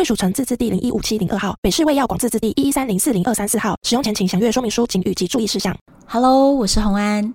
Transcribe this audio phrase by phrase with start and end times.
[0.00, 3.76] 贵属城自治地零一五七零二号，北市卫药广自治地一一三零四零二三四号。
[3.82, 5.76] 使用前请详阅说明书、请及注意事项。
[6.06, 7.34] Hello，我是洪安，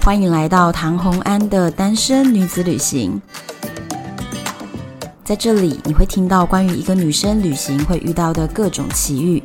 [0.00, 3.20] 欢迎来到唐洪安的单身女子旅行。
[5.24, 9.42] 在这里，你会听到关于一个女生旅行会遇到的各种奇遇，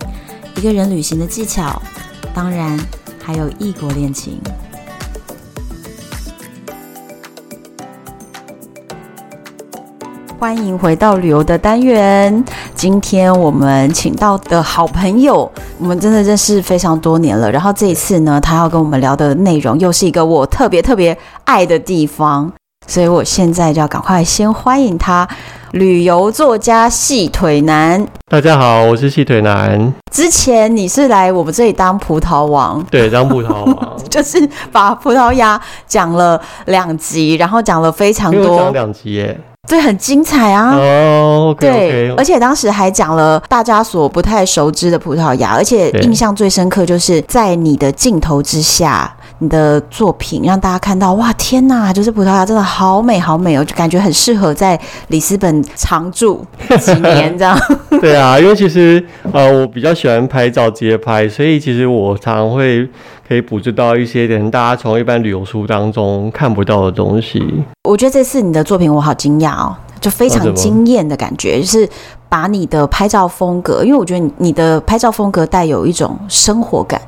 [0.58, 1.82] 一个人旅行的技巧，
[2.36, 2.80] 当然
[3.20, 4.40] 还有异国恋情。
[10.42, 12.44] 欢迎回到旅游的单元。
[12.74, 15.48] 今天我们请到的好朋友，
[15.78, 17.52] 我们真的认识非常多年了。
[17.52, 22.52] 然后这一次呢，他要跟我们聊的内容又是一个我特别特别爱的地方，
[22.88, 25.28] 所以我现在就要赶快先欢迎他，
[25.74, 28.04] 旅游作家细腿男。
[28.28, 29.94] 大家好，我是细腿男。
[30.12, 39.40] 之前你是来我们这里当葡萄王，对，当葡萄王， 就是把葡萄牙讲了两集，然后讲了非常多，讲两集耶。
[39.70, 40.76] 对，很精彩啊！
[40.76, 41.58] 哦，oh.
[41.58, 56.46] 对，而且当时还讲了大家所不太熟知的葡萄牙，而且印象最深刻就是在你的镜头之下，你的作品让大家看到，哇，天哪，就是葡萄牙真的好美好美哦，就感觉很适合在里斯本常住
[56.80, 57.58] 几年 这样。
[58.10, 62.90] 对啊，因为其实呃，我比较喜欢拍照街拍，所以其实我常常会。
[63.28, 67.42] 可以捕捉到一些点大家从一般旅游书当中看不到的东西。
[67.88, 71.88] 我觉得这次你的作品我好惊讶哦，就非常惊艳的感觉，就是
[72.28, 77.02] 把你的拍照风格，因为我觉得你的拍照风格带有一种生活感，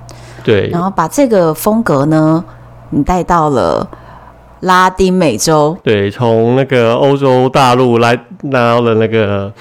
[0.46, 2.42] 对，然后把这个风格呢，
[2.92, 3.86] 你带到了
[4.64, 9.52] 拉丁美洲，对，从那个欧洲大陆来拿到了那个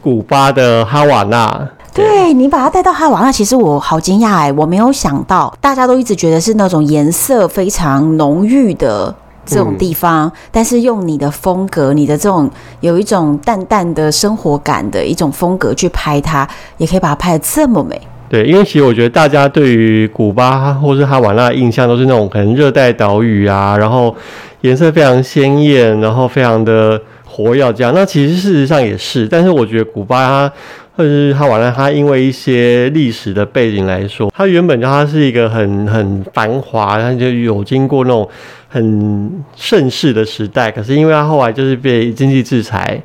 [0.00, 1.68] 古巴的哈瓦那。
[1.94, 9.14] 对，你把它带到哈瓦那，其实我好惊讶哎，我没有想到，大家都一直觉得是那种颜色非常浓郁的
[9.44, 12.50] 这种地方，嗯、但是用你的风格，你的这种
[12.80, 16.48] 有一种淡淡的生活感的一种风格去拍它，
[16.78, 18.00] 也可以把它拍得这么美。
[18.30, 24.16] 对，因为其实我觉得大家对于古巴或是哈瓦那的印象都是那种可能热带岛屿啊，然后
[24.62, 27.92] 颜色非常鲜艳，然后非常的活跃这样。
[27.94, 30.52] 那其实事实上也是，但是我觉得古巴它。
[30.94, 38.28] 或者是它完了，它因为一些历史的背景来说，它原本就它是一个很很繁华，它就有经过那种
[38.68, 40.70] 很盛世的时代。
[40.70, 43.00] 可是因为它后来就是被经济制裁，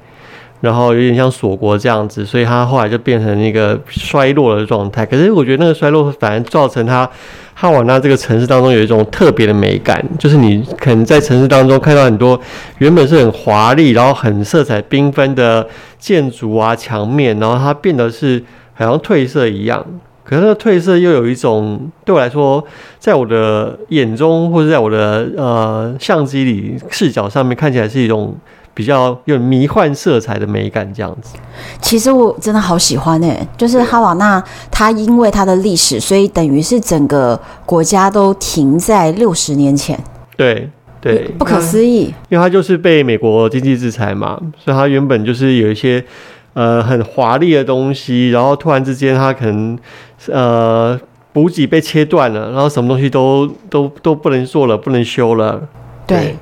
[0.62, 5.06] 然后有点像锁国这样子，所以它后来就变成一个衰落的状态。
[5.06, 7.10] 可是我觉得那个衰落反而造成它。
[7.60, 12.40] 哈瓦那这个城市当中有一种特别的美感，就是你可能在城市当中看到很多
[12.78, 18.44] 原本是很华丽，然后很色彩缤纷的建筑啊、墙面，然后它变得是
[18.76, 19.84] 好像褪色一样。
[20.24, 22.64] 可是那个褪色又有一种对我来说，
[23.00, 28.38] 在我的眼中或者在我的呃相机里视角上面看起来是一种。
[28.78, 31.36] 比较有迷幻色彩的美感，这样子。
[31.82, 40.00] 其实我真的好喜欢哎、欸，就是哈瓦那，它因为它的历史，所以等于是整个国家都停在六十年前。
[40.36, 40.70] 对
[41.02, 42.14] 对，不可思议。
[42.30, 46.04] 因为它就是被美国经济制裁嘛，所以它原本就是有一些
[46.54, 49.76] 呃很华丽的东西，然后突然之间它可能
[50.28, 50.96] 呃
[51.34, 55.68] 补给被切断了，然后什么东西都都都不能做了，不能修了。
[56.06, 56.36] 对。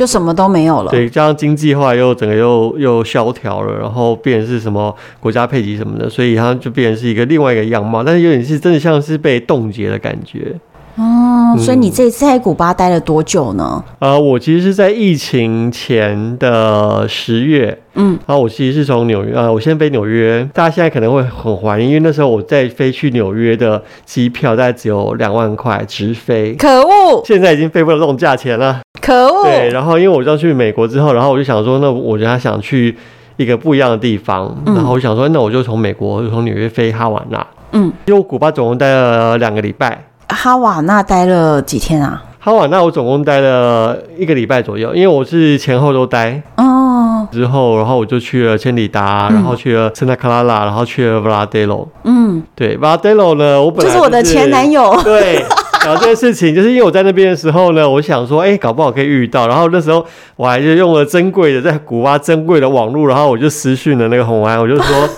[0.00, 10.58] 就什么都没有了，对，加上经济化又整个又又萧条了，然后变成是什么国家配给什么的，所以它就变成是一个另外一个样貌，但是有点是真的像是被冻结的感觉。
[11.00, 13.82] 哦，所以你这次在古巴待了多久呢？
[14.00, 29.44] 呃，我其实是在疫情前的十月，嗯，然后我其实是从纽约，呃，我先飞纽约，大家现在可能会很怀念，因为那时候我在飞去纽约的机票大概只有两万块直飞，可恶，现在已经飞不了这种价钱了，可恶。
[29.44, 32.94] 对，然后因为我要去美国之后，然后我就想说，那我就想去
[33.38, 40.04] 一个不一样的地方，嗯、然后我想说，那我就从美国从纽约飞哈瓦那，嗯，因为我古巴总共待了两个礼拜。
[40.30, 42.22] 哈瓦那待了几天啊？
[42.38, 46.42] 哈瓦那我总共待了一个礼拜左右，因为我是前后都待。
[46.56, 47.28] 哦。
[47.30, 51.86] 之后，然后我就去了千里达，嗯、然后去了圣塔克拉拉，然后去了布拉德罗。
[52.04, 54.98] 嗯，对，布拉德罗呢，我本来、就是、就是我的前男友。
[55.04, 55.44] 对，
[55.84, 59.48] 然然后这件事情，就是因为我在那边的时候呢，我想说，哎、欸，搞不好可以遇到。
[59.48, 60.04] 然后那时候
[60.36, 65.08] 我还是用了珍贵的在古巴珍贵的网络，然后我就私讯了那个红安，我就说。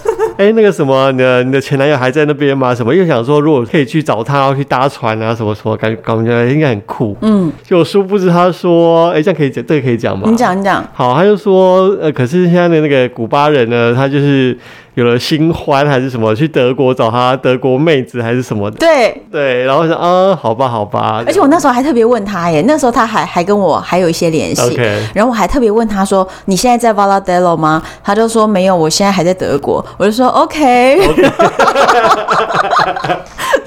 [0.43, 2.75] 哎、欸，那个什么，你的你的前男友还在那边吗？
[2.75, 7.17] 什么又想说，如果可以去找他，然后去搭船啊，什么什么，感觉感觉应该很酷。
[7.23, 10.29] 嗯，就殊不知他说，哎、欸，这样可以讲，这个可以讲吗？
[10.29, 10.85] 你讲，你讲。
[10.93, 14.59] 好，他就说，呃，可是现在的那个古巴人呢，他就是。
[14.94, 16.35] 有了新欢还是什么？
[16.35, 18.77] 去德国找他德国妹子还是什么的？
[18.77, 21.23] 对对，然后说啊，好吧好吧。
[21.27, 24.62] 而且我那时候还特别问他耶，那时候他还还跟我还有一些联系。
[24.62, 24.99] Okay.
[25.15, 30.99] 然后我还特别问他说：“你现在在 Valadero 吗？”他就说：“没有，我现在还在德国。”我就说：“OK。
[31.00, 31.31] okay.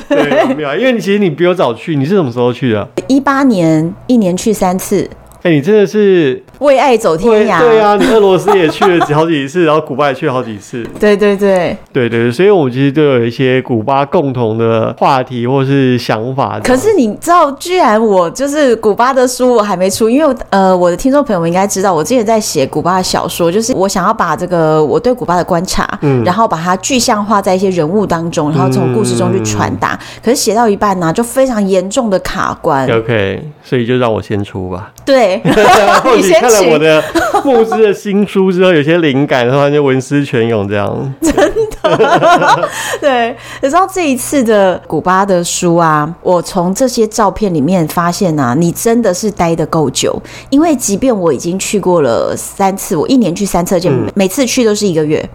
[0.07, 2.87] 对” 对，没有，因为你其实你比我早去，你是什么时候去的？
[3.07, 5.09] 一八年，一年去三次。
[5.45, 7.59] 哎、欸，你真的是为爱走天涯。
[7.59, 10.83] 对啊，你俄罗斯也去了好几次，然后古巴也去了好几次。
[10.99, 16.59] 对 对对，对对对，所以我们其实都有一些古巴共同的话题或是想法。
[16.63, 29.93] 可是你知道，居然我就是古巴的书我还没出，因为呃，我的听众朋友们应该知道，我之前在写古巴的小说，就是我想要把这个我对古巴的观察，嗯，然后把它具象化在一些人物当中，然后从故事中去传达。
[29.93, 32.89] 嗯、可是写到一半呢、啊，就非常严重的卡关。
[32.91, 34.91] OK，所以就让我先出吧。
[35.05, 35.39] 对。
[35.45, 37.03] 然后你看了我的
[37.43, 41.13] 牧师的新书之后，有些灵感，然后就文思泉涌这样。
[41.21, 41.74] 真的，
[42.99, 43.35] 对。
[43.61, 50.21] 你知道这一次的古巴的书啊，我从这些照片里面发现啊，你真的是待的够久。
[50.49, 55.27] 因为即便我已经去过了三次，我一年去三次，就每次去都是一个月。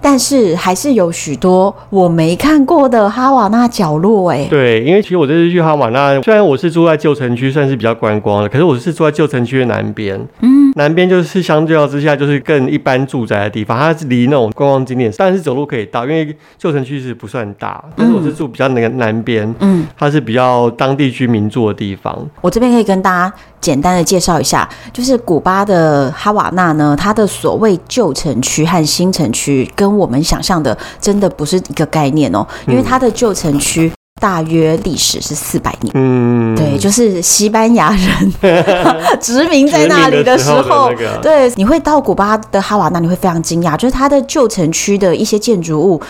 [0.00, 4.46] 但是还是有许多我没看过的哈瓦那角落哎、欸。
[4.48, 10.16] 对，因为其实我这次去哈瓦那，虽然我是住在旧城区，算是比较观光的，可是我是住在旧城区的南边。
[10.42, 17.82] 嗯，南边就是相较之下就是更一般住宅的地方，它是离那种观光景点，但是走路可以到，因为旧城区是不算大。
[17.94, 22.18] 但是我是住比较那个南边，嗯，它是比较当地居民住的地方。
[22.40, 29.70] 我这边可以跟大家简单的介绍一下，就是古巴的哈瓦那呢，它的所谓旧城区和新城区。
[29.76, 33.92] 跟我们想象的真的不是一个概念哦，因为它的旧城区
[34.24, 38.32] 大约历史是四百年，嗯，对，就是西班牙人
[39.20, 40.90] 殖民在那里的时候，
[41.20, 46.00] 对，你会到古巴的哈瓦那，你会非常惊讶，就是它的旧城区的一些建筑物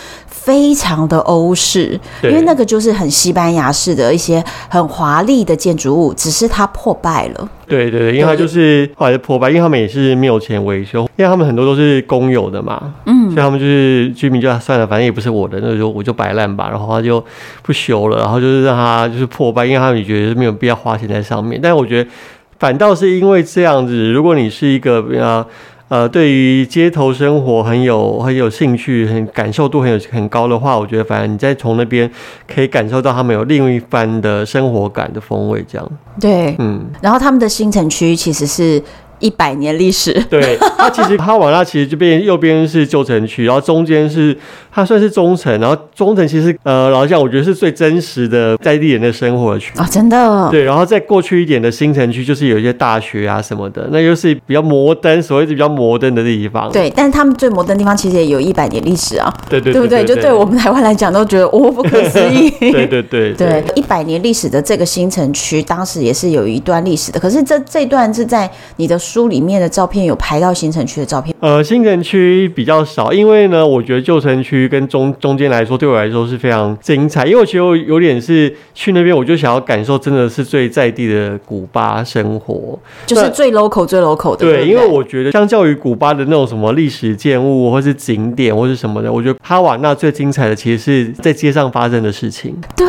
[0.44, 7.48] 非常的欧式，因为那个就是很西班牙式的一些很华丽的建筑物，只是它破败了。
[7.66, 17.24] 对对对，因为它就是后来就破败，因为他们也是没有钱维修，因为他们很多都是公有的嘛，嗯，所以他们就是居民就算了，反正也不是我的，那就我就摆烂吧，然后他就
[17.62, 21.58] 不修了，然后就是让它就是破败，因为他们也觉得没有必要花钱在上面。
[21.62, 22.10] 但是我觉得
[22.58, 25.46] 反倒是因为这样子，如果你是一个比较。
[25.88, 32.10] 呃，对于街头生活很有很有兴趣，很感受度很有很高的话，我觉得反正你再从那边
[32.46, 35.90] 可以感受到他们有另一番的生活感的风味，这样。
[36.20, 38.82] 对，嗯，然后他们的新城区其实是。
[39.24, 44.36] 一百年历史， 对，它其实哈瓦那其实这边右边是旧城区，然后中间是
[44.70, 60.04] 它算是中城，然后中城其实呃，老实讲，我觉得是最真实的在地人的生活区啊，真的，对，然后再过去一点的新城区，就是有一些大学啊什么的，那又是比较摩登，所谓的比较摩登的地方，对，但是他们最摩登的地方其实也有一百年历史啊，对对对不对？
[60.04, 70.04] 就对我们台湾来讲，都觉得哦不可思议， 对对 对对，一百年历史的这个新城区，当时也是有一段历史的，可是这这段是在你的书里面的照片。
[70.04, 77.24] 有拍到新城区的照片，呃，新城区比较少，因为呢，我觉得旧城区跟中中间来说，对我来说是非常精彩。
[77.24, 84.38] 因为我觉得我有点是去那边，我就想要感受真的是最在地的古巴生活，就是最 local 最 local 的。
[84.38, 92.54] 对，因为我觉得相较于古巴的那种什么历史建物或是景点或是什么的，我觉得哈瓦那最精彩的其实是在街上发生的事情。
[92.76, 92.86] 对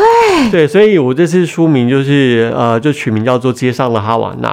[0.52, 4.50] 对，所以我这次书名就是呃，就取名叫做《街上的哈瓦那》。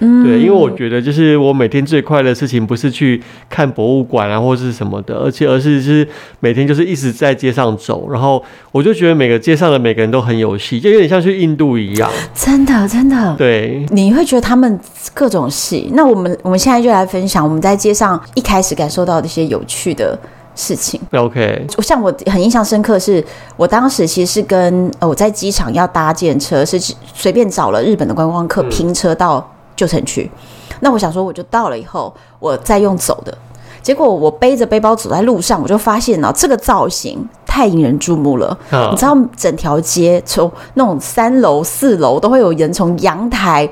[0.00, 6.06] 嗯，对，因为我觉得就是我每天最快乐的事情不是去看博物馆啊或是什么的，而且而是是
[6.40, 8.42] 每天就是一直在街上走，然后
[8.72, 12.10] 我就觉得每个街上的每个人都很有戏，就有点像去印度一样。
[12.34, 13.36] 真的，真的。
[13.36, 14.80] 对，你会觉得他们
[15.12, 15.90] 各种戏。
[15.92, 20.18] 那我们我们现在就来分享我们在街上一开始感受到的一些有趣的
[20.54, 20.98] 事情。
[21.12, 23.22] OK，像我很印象深刻是，
[23.56, 26.78] 我当时其实是跟呃我在机场要搭建车，是
[27.12, 29.46] 随便找了日本的观光客拼车到。
[29.80, 30.30] 旧城区，
[30.80, 33.34] 那我想说，我就到了以后，我再用走的。
[33.80, 38.54] 结果我背着背包走在路上，我就发现呢，这个造型太引人注目了。
[38.90, 43.66] 你知道，整条街从那种三楼、四楼都会有人从阳台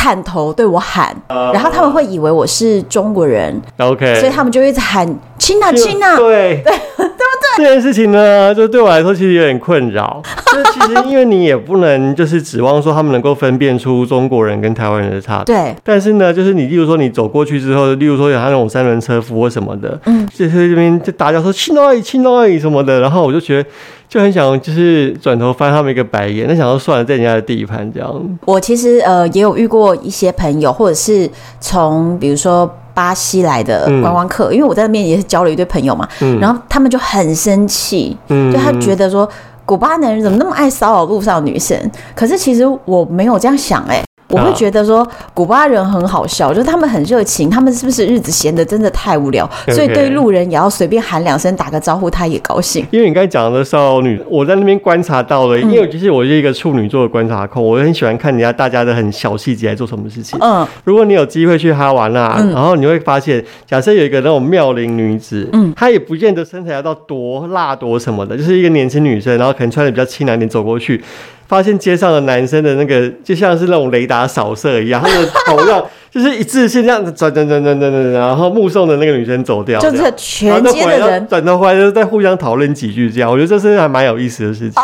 [0.00, 7.20] 探头对我喊，然后他们会以为我是中国人，OK，所以他们就一直喊“亲啊亲啊”，对 对对不对。
[7.58, 10.22] 这件事情呢，就对我来说其实有点困扰。
[10.50, 15.54] 就是其实因为你也不能就是指望说他们能够分辨出中国人跟台湾人的差别。
[15.54, 15.76] 对。
[15.84, 23.68] 但是呢，就是你例如说你走过去之后，例如说有他那种三轮车夫或什么的，嗯，就是这边就大家说亲到哪亲到哪什么的，然后我就觉得
[24.10, 28.38] 就很想就是转头翻他们一个白眼，那想说算了，在人家的地盘这样。
[28.44, 32.70] 我其实呃也有遇过一些朋友，或者是从比如说。
[32.92, 39.26] 巴西来的观光客，嗯、因为我在那边也是交了一堆朋友嘛，嗯、然后他们就很生气，嗯、就他觉得说
[39.64, 41.78] 古巴男人怎么那么爱骚扰路上的女生，
[42.16, 44.04] 可是其实我没有这样想哎、欸。
[44.30, 49.74] 我会觉得说古巴人很好笑，就是他们很热情，他们是不是日子闲得真的太无聊，okay.
[49.74, 52.86] 所以对路人也要随便喊两声打个招呼，他也高兴。
[52.90, 60.38] 因为你刚才讲的少女，我在那边观察到了，因为其实我是一个处女座的观察控，我很喜欢看人家大家的很小细节在做什么事情。
[60.40, 71.02] 嗯，如果你有机会去哈瓦那，然后你会发现，假设有一个那种妙龄女子，嗯，她也不见得身材要到多辣多什么的，就是一个年轻女生，然后可能穿的比较清凉点走过去。
[71.50, 84.80] 发现街上的男生的那个就像是那种雷达扫射一样，他的头上 就是一致性这样子转转转转转转，然后目送的那个女生走掉，就是全街的人转头回来就在互相讨论几句，这样我觉得这是还蛮有意思的事情。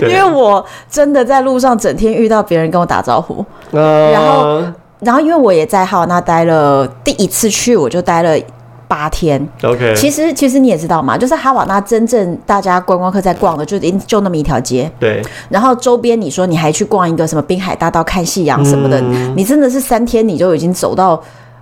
[0.02, 4.60] 因为我真的在路上整天遇到别人跟我打招呼，然后
[4.98, 8.36] 然后因为我也在哈瓦那待了，第一次去我就待了。
[8.86, 9.94] 八天，OK。
[9.96, 14.90] 其实，其实你也知道嘛，就是哈瓦那真正大家观光客在逛的，就就那么一条街。
[15.00, 15.22] 对。
[15.48, 21.20] 然后周边，你说你还去逛一个什么滨海大道看夕阳什么的，嗯，你真的是三天你就已经走到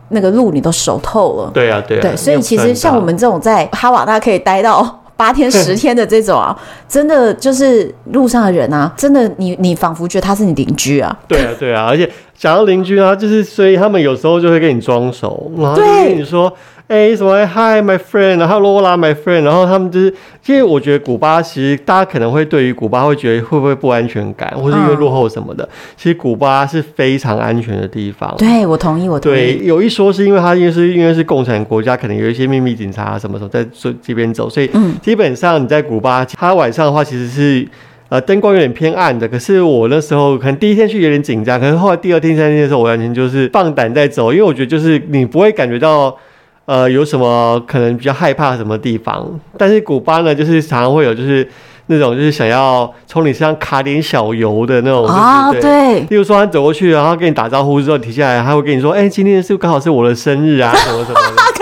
[0.09, 1.51] 那个路，你都熟透了。
[1.55, 2.01] 对啊，对啊。
[2.03, 11.17] 对，所以其实像我们这种在哈瓦那可以待到 八天十天的这种啊，真的就是路上的人啊，真的你你仿佛觉得他是你邻居啊。
[11.29, 16.53] 对啊，对啊，而且讲到邻居啊，就是所以他们有时候就会跟你装熟，然后就跟你说。
[16.89, 25.65] 哎、欸，什么？Hi, my friend，然后罗拉，my friend，然后他们就是，其实我觉得古巴其实大家可能会对于古巴会觉得会不会不安全感，或是因为落后什么的。
[25.65, 28.35] 嗯、其实古巴是非常安全的地方。
[28.37, 29.35] 对，我同意，我同意。
[29.35, 34.71] 对，有一说是因为它因为是因为是共产国家，可能有一些秘密警察什么什么在这这边走，所以
[35.01, 37.67] 基本上你在古巴，它晚上的话其实是
[38.11, 39.27] 呃灯光有点偏暗的。
[39.27, 46.15] 可是我那时候可能第一天去有点紧张，可是后来第二天、第三天的时候，我完全就是放胆在走，因为我觉得就是你不会感觉到。
[46.65, 49.29] 呃，有什么可能比较害怕什么地方？
[49.59, 51.47] 但是古巴呢，就是常常会有，就是
[51.87, 56.01] 那种就是想要从你身上卡点小油的那种啊，对。
[56.09, 60.73] 例如说，他走过去，然后跟你打招呼之后停下来，他会跟你说：“哎，今天是不是刚好是我的生日啊？
[60.75, 61.43] 什么什么的。”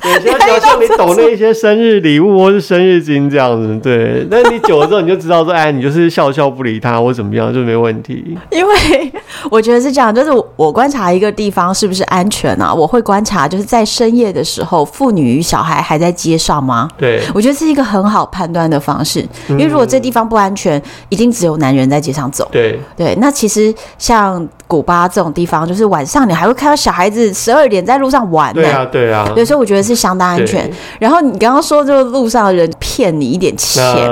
[0.00, 4.26] 对， 他要像你抖那一些生日礼物或是生日金这样子，对。
[4.30, 8.38] 但是你久了之后，你就知道说，哎，你就是笑笑不理他或怎么样就没问题。
[8.50, 8.74] 因为
[9.50, 16.88] 我觉得是这样，就是我观察一个地方是不是安全啊，我会观察就是在深夜的时候，妇女与小孩还在街上吗？
[16.96, 19.26] 对，我觉得是一个很好判断的方式。
[19.48, 22.48] 因为如果这地方不安全，一定只有男人在街上走。
[22.52, 28.62] 对对，那其实像古巴这种地方，就是晚上你还会看到小孩子十二点在路上玩呢。
[28.62, 29.28] 对啊，对啊。
[29.34, 29.98] 对，所以我觉得是。
[29.98, 30.70] 相当安全。
[31.00, 34.08] 然后你刚刚说，这个路上的人骗你一点钱，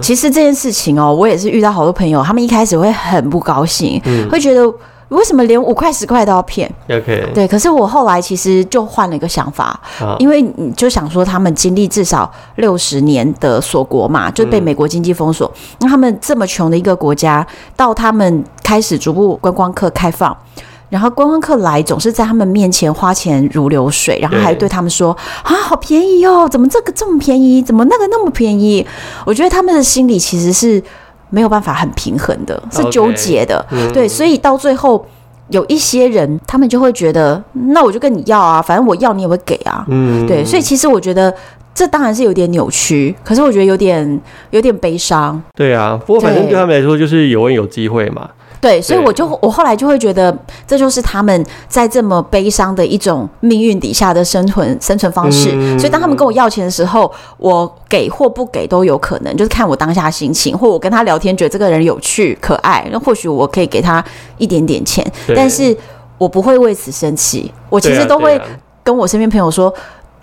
[0.00, 4.00] 其实这件事情哦，我也是遇到好多朋友，他们一开始会很不高兴，
[4.30, 4.62] 会觉得
[5.08, 7.46] 为什么连五块十块都要骗？OK，对。
[7.46, 9.80] 可是我后来其实就换了一个想法，
[10.18, 17.46] 因为你就想说，他们经历至少六十年的锁国嘛，就被美国经济封锁，那他们这么穷的一个国家，
[17.76, 20.36] 到他们开始逐步观光客开放。
[20.88, 25.10] 然后观光客来总是在他们面前花钱如流水，然后还对他们说
[25.42, 28.86] 啊，好便宜哦，怎么这个这么便宜，怎么那个那么便宜？
[29.24, 30.80] 我觉得他们的心理其实是
[31.30, 33.64] 没有办法很平衡的，是纠结的。
[33.70, 33.92] Okay.
[33.92, 35.04] 对，所以到最后
[35.48, 39.84] 有一些人，他们就会觉得，那我就跟你要啊，反正我要你也会给啊。
[39.88, 41.34] 嗯，对，所以其实我觉得
[41.74, 45.42] 这当然是有点扭曲，可是我觉得有点有点悲伤。
[45.54, 48.28] 对啊，不过反正对他们来说就是有问有机会嘛。
[48.66, 55.50] 对，所以我就我后来就会觉得，这就是他们在这么悲伤的一种命运底下的生存生存方式。
[55.52, 64.04] 嗯、所以当他们跟我要钱的时候，我给或不给都有可能，就是看我当下心情，或我跟他聊天觉得这个人有趣可爱，那或许我可以给他
[64.38, 65.76] 一点点钱，但是
[66.18, 67.52] 我不会为此生气。
[67.68, 68.40] 我其实都会
[68.82, 69.72] 跟我身边朋友说。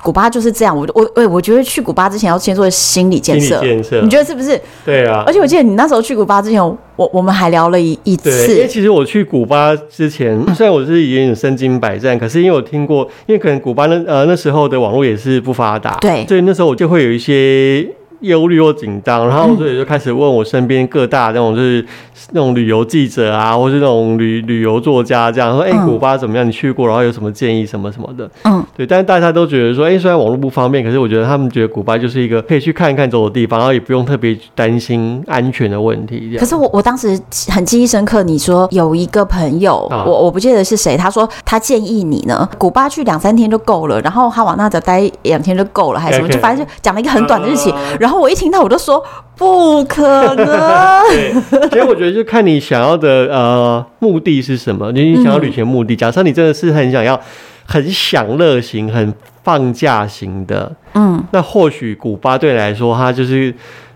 [0.04, 3.60] 古巴就是这样，我我我我觉得去古巴之前要先做心理建设。
[3.62, 4.60] 建设，你觉得是不是？
[4.86, 5.24] 对啊。
[5.26, 8.54] 而且我记得你那时候去古巴之前，我我们还聊了一一次。
[8.54, 17.88] 因为其实我去古巴之前， 虽然我是有点身经百战，可是因为我听过，因为可能古巴那呃那时候的网络也是不发达，对，所以那时候我就会有一些。
[18.24, 21.86] 忧虑又紧张，然后所以就开始问我身边各大那种就是
[22.32, 26.48] 那种旅游记者啊，或是那种旅旅游作家这样说，哎、欸，古巴怎么样？
[26.48, 28.30] 你去过，然后有什么建议什么什么的？
[28.44, 28.86] 嗯，对。
[28.88, 36.36] 但是大家都觉得说，哎、欸，虽然网络不方便，可是我觉得他们觉得古巴就是一个可以去看一看走的地方，然后也不用特别担心安全的问题。
[36.40, 49.04] 可是我我当时很记忆深刻，你说有一个朋友，啊、我我不记得是谁，他说他建议你呢，古巴去两三天就够了，然后哈瓦那只待两天就够了，还是什么.就反正就讲了一个很短的日期，uh, 然后我一听到我就说
[49.36, 50.46] 不可能。
[51.10, 51.34] 对，
[51.70, 55.96] 其实我觉得就看你想要的呃目的是什么，你想要旅行目的。
[55.96, 57.20] 假设你真的是很想要
[57.66, 63.54] 很享乐型、很放假型的，嗯，那或许古巴对你来说，它就是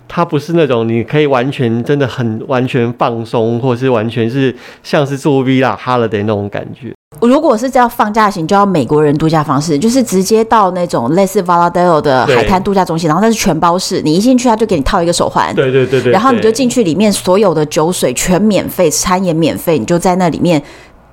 [0.08, 6.94] 它不是那种你可以完全真的很完全放松，或是完全是像是住 villa holiday 那种感觉。
[7.22, 20.62] 如果是叫放假型，就要美国人度假方式，就是直接到那种类似 Valadero 的海滩度假中心，然后那是全包式，你一进去他就给你套一个手环，对对对对，然后你就进去里面，所有的酒水全免费，餐也免费，你就在那里面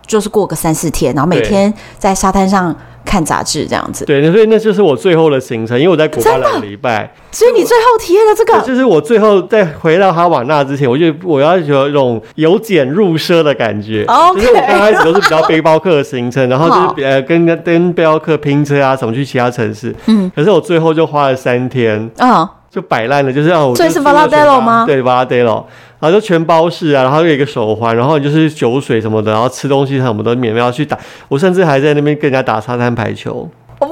[0.07, 2.75] 就是过个三四天，然后每天在沙滩上。
[3.05, 14.35] 看杂志这样子，对，所以那就是我最后的行程，因为我在古巴两个礼拜，所以你最后体验了这个，就是我最后在回到哈瓦那之前，我就我要有一种由俭入奢的感觉，Okay.
[14.35, 24.85] 就是我刚开始都是比较背包客的行程，然后就是呃跟跟背包客拼车啊什么去其他城市，嗯，可是我最后就花了三天，嗯，就摆烂了，就是让我，所以是 Varadero 吗？
[24.87, 25.65] 对，Varadero。
[26.05, 33.49] 然后就全包式啊，然后有一个手环，然后你就是酒水什么的，然后吃东西什么的免费要去打，我甚至还在那边跟人家打沙滩排球。
[33.79, 33.89] 哦，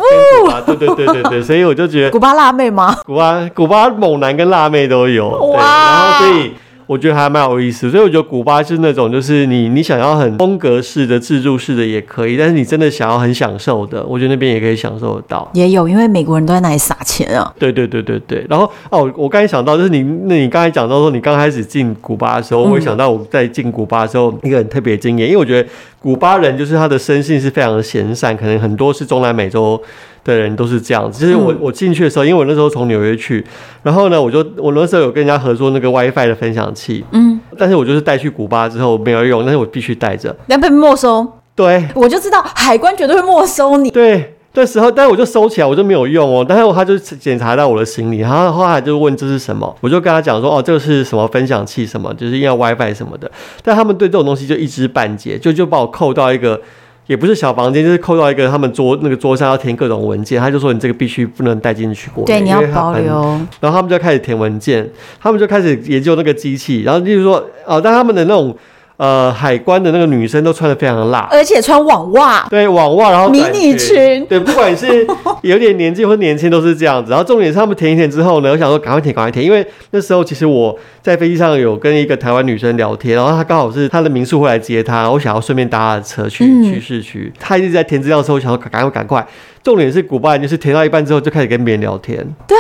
[0.67, 2.95] 对对对对对，所以我就觉得 古巴辣妹吗？
[3.07, 6.53] 古巴古巴猛男跟辣妹都有，对，然后所以。
[6.87, 15.49] 我觉得还蛮有意思，所以我觉得古巴是那种，就是你你想要很风格式的自助式的也可以，但是你真的想要很享受的，我觉得那边也可以享受得到。
[15.55, 17.53] 也有，因为美国人都在那里撒钱啊。
[17.59, 18.45] 对对对对对。
[18.49, 25.69] 然后哦，我刚才想到，就是你那你刚才讲到说，你刚开始进古巴的时候，我会想到我在进古巴的时候一个很特别的经验，因为我觉得
[26.01, 29.81] 古巴人就是他的生性是非常的闲散，可能很多是中南美洲。
[30.25, 33.45] 的人都是这样子，就是我我进去的时候，因为我那时候从纽约去，
[33.83, 41.27] 然后呢，我就我那时候有跟人家合作那个 WiFi 的分享器，嗯，但是我就是带去古巴之后没有用，但是我必须带着，要被没收。
[41.55, 43.91] 对，我就知道海关绝对会没收你。
[43.91, 46.47] 对，这时候，但是我就收起来，我就没有用哦。
[46.49, 53.31] 但是他就检查到我的行李，然后后来就问这是什么，我就跟他讲说，哦，这个是什么分享器什么，就是要 WiFi 什么的。
[53.63, 56.61] 但他们对这种东西就一知半解，就就把我扣到一个。
[57.07, 62.25] 也不是小房间，就是扣到一个他们桌那个桌上要填各种文件，他就说你这个必须不能带进去过。
[62.25, 63.41] 对，你要保留。
[63.61, 64.89] 然后他们就开始填文件，
[65.21, 68.57] 他们就开始研究那个机器，然后就是说，哦，但他们的那种。
[68.99, 75.05] 呃，海关的那个女生都穿的非常辣，而且穿网袜，对，网袜，然后迷你裙，对，不管是
[75.43, 77.11] 有点年纪或年轻，都是这样子。
[77.11, 87.33] 然后重点是他们填一填之后呢，我想说赶快填，赶快填，因为那时候其实我在飞机上有跟一个台湾女生聊天，然后她刚好是她的民宿会来接她，我想要顺便搭她的车去、嗯、去市区。
[87.41, 89.27] 她一直在填资料的时候，我想说赶快赶快。
[89.65, 92.57] 重点是古巴人就是填到一半之后就开始跟别人聊天，对。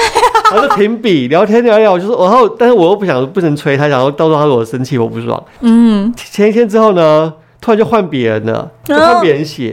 [0.55, 5.43] 然后就停笔聊天聊聊，我就说，然后但是我又不想不能催他，然后到时候他说我生气我不爽。
[5.61, 9.71] 嗯，前一天之后呢，突然就换别人了，就换别人写，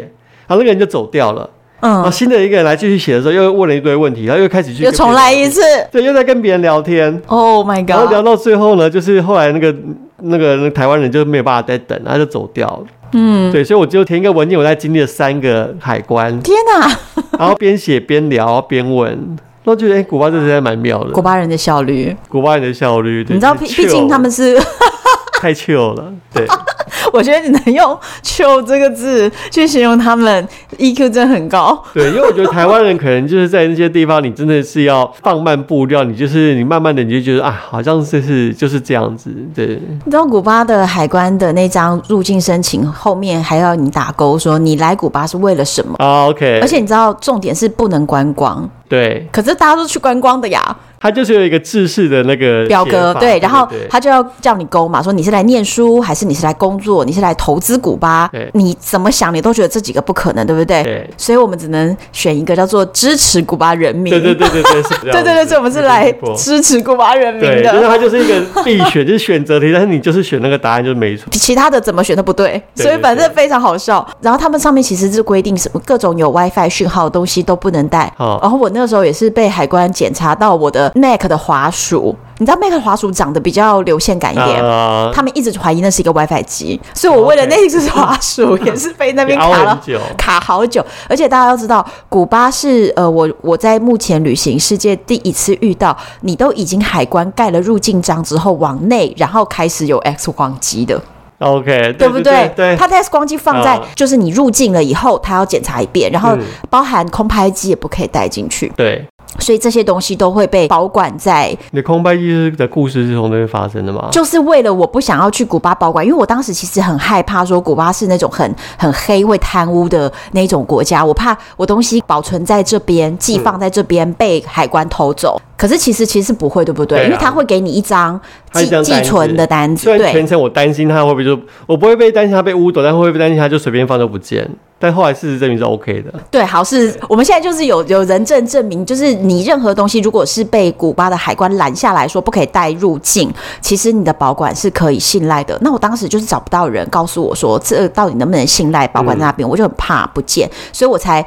[0.47, 1.49] 然后那个人就走掉了。
[1.81, 5.61] 嗯，然后新的一个人来继续写的时候，又问了一堆问题，然后又开始去又重来一次，
[5.91, 7.21] 对，又在跟别人聊天。
[7.27, 7.89] Oh my god！
[7.91, 9.73] 然后聊到最后呢，就是后来那个
[10.17, 12.83] 那个那个台湾人就没有办法再等，他就走掉了。
[13.13, 16.37] 嗯，对，所以我就填一个文件，我在经历了三个海关。
[16.41, 16.91] 天哪！
[17.39, 19.37] 然后边写边聊边问。
[19.65, 21.11] 我觉得哎，古巴这实在蛮妙的。
[21.11, 24.59] 古巴人的效率，古巴人的效率，你知道，毕毕竟他们是
[25.39, 26.11] 太 chill 了。
[26.33, 26.45] 对，
[27.13, 31.81] 我觉得你能用 “chill” 这个字去形容他们，EQ 真的很高。
[31.93, 39.29] 对，因为我觉得台湾人可能就是在那些地方，你真的是要放慢步调，你就是你慢慢的，你就觉得啊，好像就是就是这样子。
[39.55, 45.95] 对，你知道古巴的海关的那张入境申请后面还要你打勾，说你来古巴是为了什么？
[45.99, 46.59] 啊，OK。
[46.61, 48.69] 而且你知道重点是不能观光。
[48.89, 50.75] 对，可是大家都去观光的呀。
[51.01, 60.83] 他就是有一个制式的那个表格，对，然后他就要叫你勾嘛，说你是来念书还是你是来工作，你是来投资古巴，对，你怎么想你都觉得这几个不可能，对不对？
[60.83, 64.11] 对，所以我们只能选一个叫做支持古巴人民。
[64.11, 67.71] 对对对对对，是 对对对，所以我们是来支持古巴人民的。
[67.71, 74.05] 就是他就是一个必选，就是选择题，但是你就是选那个答案就是没错，其他的怎么选都不对，所以反正非常好笑。
[74.19, 78.13] 然后他们上面其实是规定什么各种有 WiFi 讯号的东西都不能带。
[78.17, 81.69] 哦然后我那个时候也是被海关检查到我的 Mac 的滑。
[81.71, 89.81] 鼠你知道 Mac 滑鼠长得比较流线感一点，啊他们一直怀疑那是一个 WiFi 机，所以我为了那一只滑鼠 也是被那边卡了
[90.17, 90.85] 卡好久。
[91.07, 100.99] 而且大家要知道，古巴是呃，我我在目前旅行世界第一次遇到，你都已经海关盖了入境章之后往内，然后开始有 X 光机的。
[101.39, 102.51] OK，对不对？
[102.55, 109.05] 对，它的 X 光机放在嗯就是你入境了以后，它要检查一遍，然后嗯包含空拍机也不可以带进去，对，
[109.39, 114.09] 所以这些东西都会被保管在，你的空拍机的故事是从那边发生的吗？
[114.11, 125.39] 就是为了我不想要去古巴保管，因为我当时其实很害怕说古巴是那种很很黑会贪污的那种国家，我怕我东西保存在这边寄放在这边被海关偷走。
[125.59, 126.99] 可是其实其实不会，对不对？
[126.99, 128.17] 对啊因为他会给你一张
[128.53, 130.27] 寄他一张单子寄存的单子，对虽然全。
[130.27, 134.49] 程我担心他会不会就，我不会被担心他被污斗，但会不会担心他就随便放就不见？
[134.81, 136.13] 但后来事实证明是 OK 的。
[136.31, 145.57] 对，好是我们现在就是有有人证证明，就是你任何东西如果是被古巴的海关拦下来说不可以带入境，其实你的保管是可以信赖的。
[145.61, 151.25] 那我当时就是找不到人告诉我说这到底能不能信赖保管在那边，我就很怕不见，所以我才。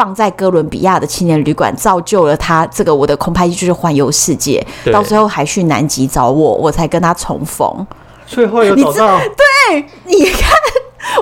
[0.00, 7.86] 放在哥伦比亚的青年旅馆，造就了他这个我的空拍机就是环游世界，到最后还去南极找我，我才跟他重逢。
[8.26, 9.20] 所以后来有找到，
[10.06, 10.50] 你看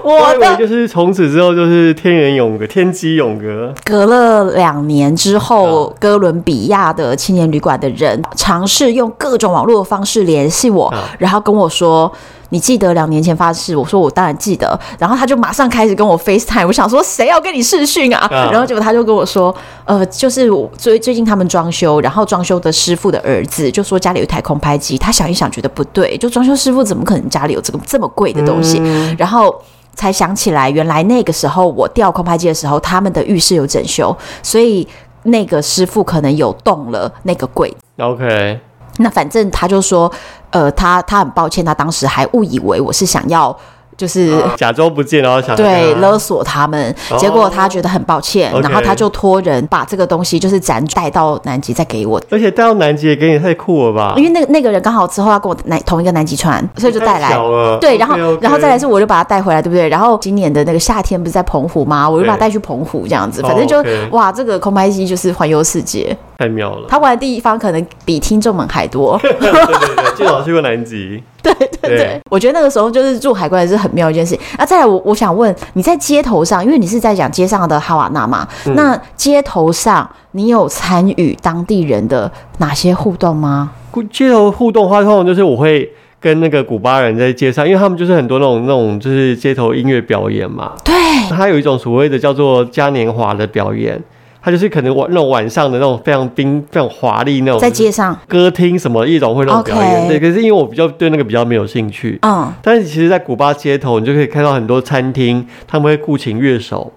[0.05, 3.75] 我就是从此之后就是天人永隔，天机永隔。
[3.83, 11.03] 隔了两年之后，哥伦比亚的青年旅馆的人尝试用各种网络的方式联系我，嗯。
[11.19, 12.12] 然后跟我说
[12.51, 16.67] ：“你记得两年前发生？”我说：“我当然记得。”然后他就马上开始跟我 FaceTime。
[16.67, 18.29] 我想说，谁要跟你视讯啊？
[18.31, 28.79] 嗯然后结果他就跟我说：“呃，就是我最最近他们装修，然后装修的师傅的儿子就说家里有一台空拍机，他想一想觉得不对，就装修师傅怎么可能家里有这个这么贵的东西？
[28.83, 29.55] 嗯然后。
[29.95, 34.87] 才想起来，原来那个时候我调空拍机的时候，他们的浴室有整修，所以
[35.25, 37.77] 那个师傅可能有动了那个柜子。
[38.05, 38.61] OK，
[38.99, 40.11] 那反正他就说，
[40.51, 43.57] 呃，他他很抱歉，他当时还误以为我是想要
[43.99, 44.33] 就是。
[44.57, 54.15] 假装不见，然后想对，啊勒索他们，哦结果他觉得很抱歉，然后他就托人把这个东西就是辗带到南极再给我，而且带到南极也给你太酷了吧？
[54.17, 57.37] 因为那个那个人刚好之后要跟我南同一个南极船，所以就带来。
[57.81, 59.89] 对，然后然后再来是我就把他带回来，对不对？
[59.89, 62.09] 然后今年的那个夏天不是在澎湖吗？
[62.09, 66.87] 我就把它对带去澎湖这样子，哦反正就、哇，这个空拍机就是环游世界，太妙了。
[66.89, 69.19] 他玩的地方可能比听众们还多。
[69.23, 71.23] 对对对，最早去过南极。
[71.55, 74.45] 对对对，我觉得那个时候就是住海关也是很妙一件事情。
[74.57, 83.71] 啊，再来我我想问你在街头上，因为你是在讲街上的哈瓦那嘛，嗯那街头上你有参与当地人的哪些互动吗？
[84.13, 90.73] 街头互动的话，通常就是我会跟那个古巴人在街上，因为他们就是很多那种那种就是街头音乐表演嘛。
[90.85, 90.95] 对，
[91.31, 94.01] 它有一种所谓的叫做嘉年华的表演，
[94.42, 100.09] 它就是可能晚那种晚上的那种非常冰非常华丽那种在街上，歌厅什么夜总会那种表演。
[100.09, 102.18] 对，可是因为我比较对那个比较没有兴趣。
[102.22, 106.92] 嗯，但是其实，在古巴街头，你就可以看到很多餐厅，他们会雇请乐手，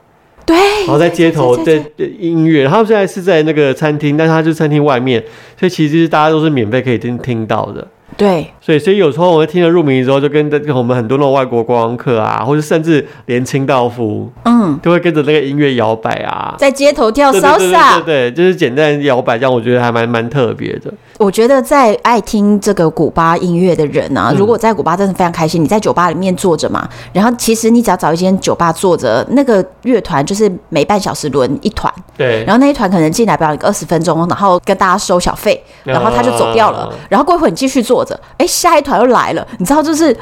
[0.45, 2.67] 对，然后在街头对在音乐。
[2.67, 5.23] 他们现在是在那个餐厅，但是它就餐厅外面，
[5.59, 7.85] 所以其实大家都是免费可以听听到的。
[8.17, 18.31] 对，所以，所以有时候我会听了入迷之后，就跟跟我们很多那种外国观光客啊，或者甚至连清道夫，嗯，都会跟着那个音乐摇摆啊，在街头跳对对对 salsa 对。
[18.31, 20.93] 对，就是简单摇摆，这样我觉得还蛮蛮特别的。
[21.21, 40.17] 我觉得在爱听这个古巴音乐的人啊，如果在古巴真的非常开心，你在酒吧里面坐着嘛，然后其实你只要找一间酒吧坐着，那个乐团就是每半小时轮一团，对，然后那一团可能进来表演二十分钟，然后跟大家收小费，然后他就走掉了啊，然后过一会儿你继续坐着，哎，下一团又来了，你知道就是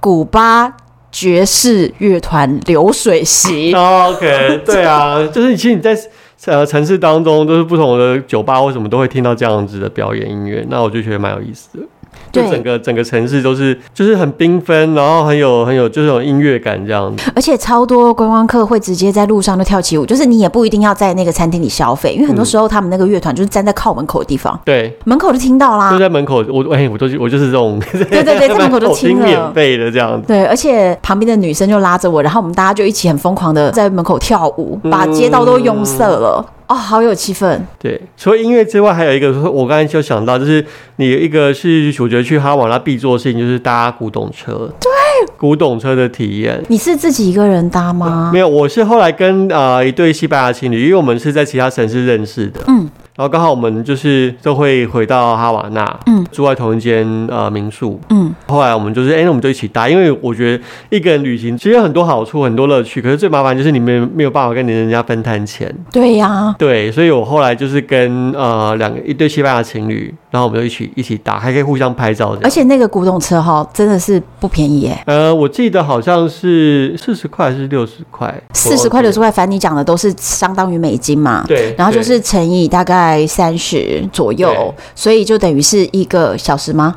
[0.00, 0.72] 古巴
[1.12, 3.72] 爵士乐团流水席。
[3.72, 5.96] 哦 OK，对啊，就是其实你在
[6.42, 11.84] 在城市当中，都是不同的酒吧或什么都会听到这样子的表演音乐，那我就觉得蛮有意思的。
[12.32, 17.30] 就对整个整个城市都是就是很缤纷，然后很有很有就是有音乐感这样子。
[17.34, 25.98] 而且超多观光客会直接在路上就跳起舞，就是你也不一定要在那个餐厅里消费，因为很多时候他们那个乐团就是站在靠门口的地方，对，门口就听到啦就。
[26.00, 30.26] 在门口，我哎、我都我就是这种，对对对在门口就 听了免费的这样子。
[30.26, 36.42] 对，而且旁边的女生就拉着我，然后我们大家就一起很疯狂的在门口跳舞，把街道都拥塞了。
[36.70, 37.58] 哦，好有气氛。
[37.80, 40.64] 对，除了音乐之外，还有一个我刚才就想到，就是
[40.96, 44.72] 你有一个是我觉得去哈瓦那必做的事情，就是搭古董车。
[44.80, 44.90] 对，
[45.36, 46.62] 古董车的体验。
[46.68, 48.30] 你是自己一个人搭吗？
[48.32, 52.88] 没有，我是后来跟呃一对西班牙情侣，因为我们是在其他城市认识的，嗯，
[53.20, 72.36] 然后刚好我们就是都会回到哈瓦那，嗯，住在同一间呃民宿，嗯，后来我们就是，哎、那我们就一起搭，因为我觉得一个人旅行其实有很多好处，很多乐趣，可是最麻烦就是你们没有办法跟人家分摊钱，对呀、对，所以我后来就是跟呃两个一对西班牙情侣，然后我们就一起一起打，还可以互相拍照。
[72.42, 74.96] 而且那个古董车哈，真的是不便宜耶。
[75.06, 78.32] 呃，我记得好像是四十块还是六十块？
[78.54, 81.44] 四十块六十块，反正你讲的都是相当于美金嘛。
[81.48, 81.74] 对。
[81.76, 86.94] 然后就是乘以大概三十左右，所以就等于是一个小时吗？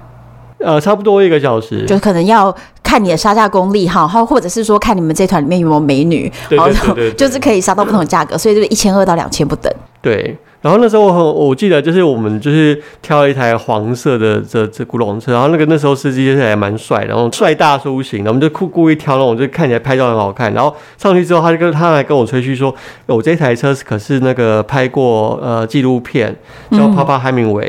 [0.59, 1.85] 呃，差不多一个小时。
[1.87, 9.73] 就可能要看你的杀价功力哈，或者是说看你们这团里面有没有美女，对对对对对， 就是可以杀到不同的价格，所以就是一千二到两千不等。
[10.01, 10.37] 对。
[10.63, 20.53] 然后那时候我很，我记得就是我们就是挑了一台黄色的这这古董车，然后那个那时候司机就是还蛮帅，然后帅大叔型然后，我们就故故意挑那种就看起来拍照很好看。
[20.53, 22.73] 然后上去之后，他就跟他来跟我吹嘘说，
[23.07, 26.33] 我这台车可是那个拍过呃纪录片，
[26.71, 27.65] 叫《帕帕海明威》，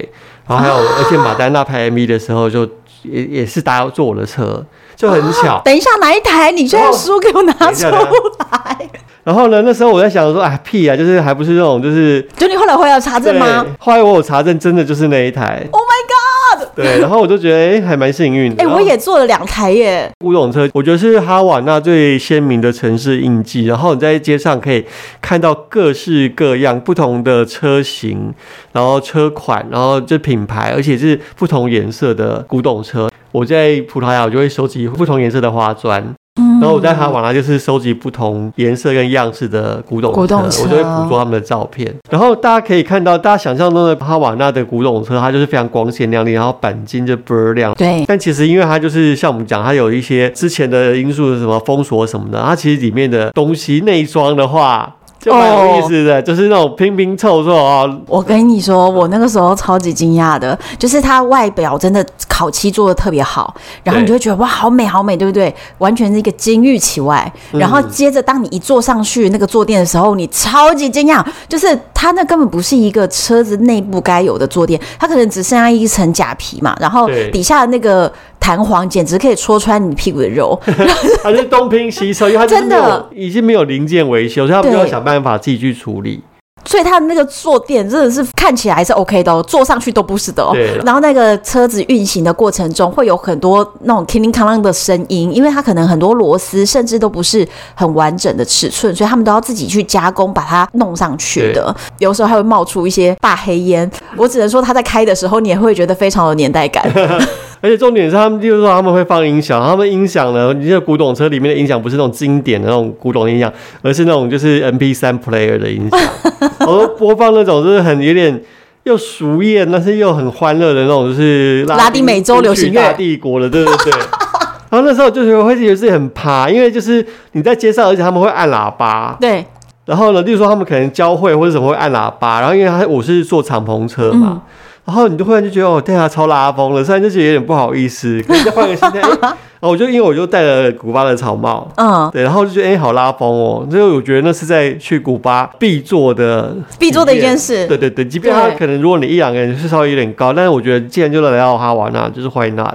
[0.49, 2.65] 然后还有而且马丹娜拍 MV 的时候就
[3.03, 5.61] 也也是搭坐我的车，就很巧。
[5.65, 6.53] 等一下哪一台？
[6.53, 8.89] 你现在书给我拿出来。
[9.25, 9.63] 然后呢？
[9.63, 13.65] 那时候我在想说，哎，屁啊，就是还不是那种，就是就你后来会要查证吗？
[13.79, 15.67] 后来我有查证，真的就是那一台。
[15.71, 16.69] Oh my god！
[16.77, 18.63] 对，然后我就觉得，哎，还蛮幸运的。
[18.63, 20.11] 哎，我也坐了两台耶。
[20.19, 23.65] 古董车，我觉得是哈瓦那最鲜明的城市印记。
[23.65, 24.85] 然后你在街上可以
[25.23, 28.35] 看到各式各样不同的车型，
[28.73, 33.09] 然后车款，然后这品牌，而且是不同颜色的古董车。
[33.33, 36.15] 我在葡萄牙，我就会收集不同颜色的花砖。
[36.61, 41.95] 然后我在哈瓦那就是收集不同颜色跟样式的古董车，古董车我就会捕捉他们的照片。
[42.11, 47.73] 然后大家可以看到，大家想象中的哈瓦那的古董车，它就是非常光鲜亮丽，然后钣金就倍儿亮。
[47.75, 48.05] 对。
[48.09, 54.97] 但其实因为它就是像我们讲，它有一些之前的因素，什么封锁什么的，它其实里面的东西内装的话。
[55.21, 57.91] 就蛮有意思的，oh, 就是那种拼拼凑凑啊。
[58.07, 65.55] 我跟你说，我那个时候超级惊讶的，就是它外表真的烤漆做的特别好，然后你就会觉得哇，好美好美，对不对？
[65.79, 67.33] 完全是一个金玉其外。
[67.53, 78.13] 然后接着，当你一坐上去那个坐垫的时候，你超级惊讶，就是它那根本不是一个车子内部该有的坐垫，它可能只剩下一层假皮嘛，然后底下的那个。
[78.41, 80.61] 弹簧简直可以戳穿你屁股的肉，
[81.25, 86.23] 它是东拼西凑，因为它真的已经没有零件维修，所以他们就要想办法自己去处理。
[86.67, 90.55] 所以它的那个坐垫真的是看起来是 OK 的哦，坐上去都不是的哦。
[90.85, 101.75] 然后那个车子运行的过程中会有很多那种叮铃哐啷的声音，因为它可能很多螺丝甚至都不是很完整的尺寸，所以他们都要自己去加工把它弄上去的。
[101.99, 106.85] 有时候还会冒出一些大黑烟，我只能说他在开的时候你也会觉得非常有年代感。
[107.65, 113.51] 而且重点是，他们就是说他们会放音响，他们音响呢，你这古董车里面的音响不是那种经典的那种古董音响，
[113.81, 115.99] 而是那种就是 MP3 player 的音响，
[116.61, 118.39] 然后播放那种就是很有点
[118.83, 123.93] 又熟艳，但是又很欢乐的那种，就是拉丁美洲流行乐、大帝国的，对对对。
[124.69, 129.43] 然后那时候就是会觉得自己很怕，因为就是你在街上，而且他们会按喇叭，对。
[129.87, 134.43] 然后呢，例如说他们可能交汇或者什么会按喇叭，然后因为他我是坐敞篷车嘛。
[134.45, 134.51] 嗯
[134.87, 139.01] 然后你就忽然就觉得哦，对啊，超拉风了，虽然就觉得有点不好意思， 可以再换个心态。
[139.01, 143.67] 然后我就因为我就戴了古巴的草帽，嗯，对，然后就觉得哎，好拉风哦。
[143.71, 147.67] 所以我觉得那是在去古巴必做的必做的一件事。
[147.67, 152.75] 对对对，即便他可能如果你一两个人是稍微有点高，但是我觉得既然就来到哈瓦那，就是 why not？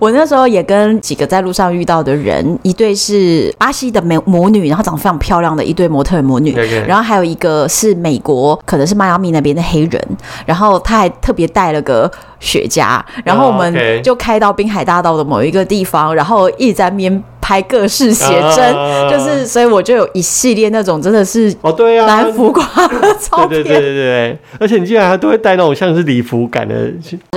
[0.00, 6.52] 我那时候也跟几个在路上遇到的人，一对是巴西的美母女，然后长得非常漂亮的一对模特母女
[6.86, 10.02] 然后还有一个是美国，可能是迈阿密那边的黑人，
[10.44, 17.22] 然后他还特别带了个雪茄，然后我们就开到滨海大道的某一个地方，然后一直在边。
[17.46, 26.74] 拍各式写真，啊、就是所以我就有一系列那种真的是哦，对啊，蛮浮夸的照片，对对对对对，而且你竟然还都会带那种像是礼服感的，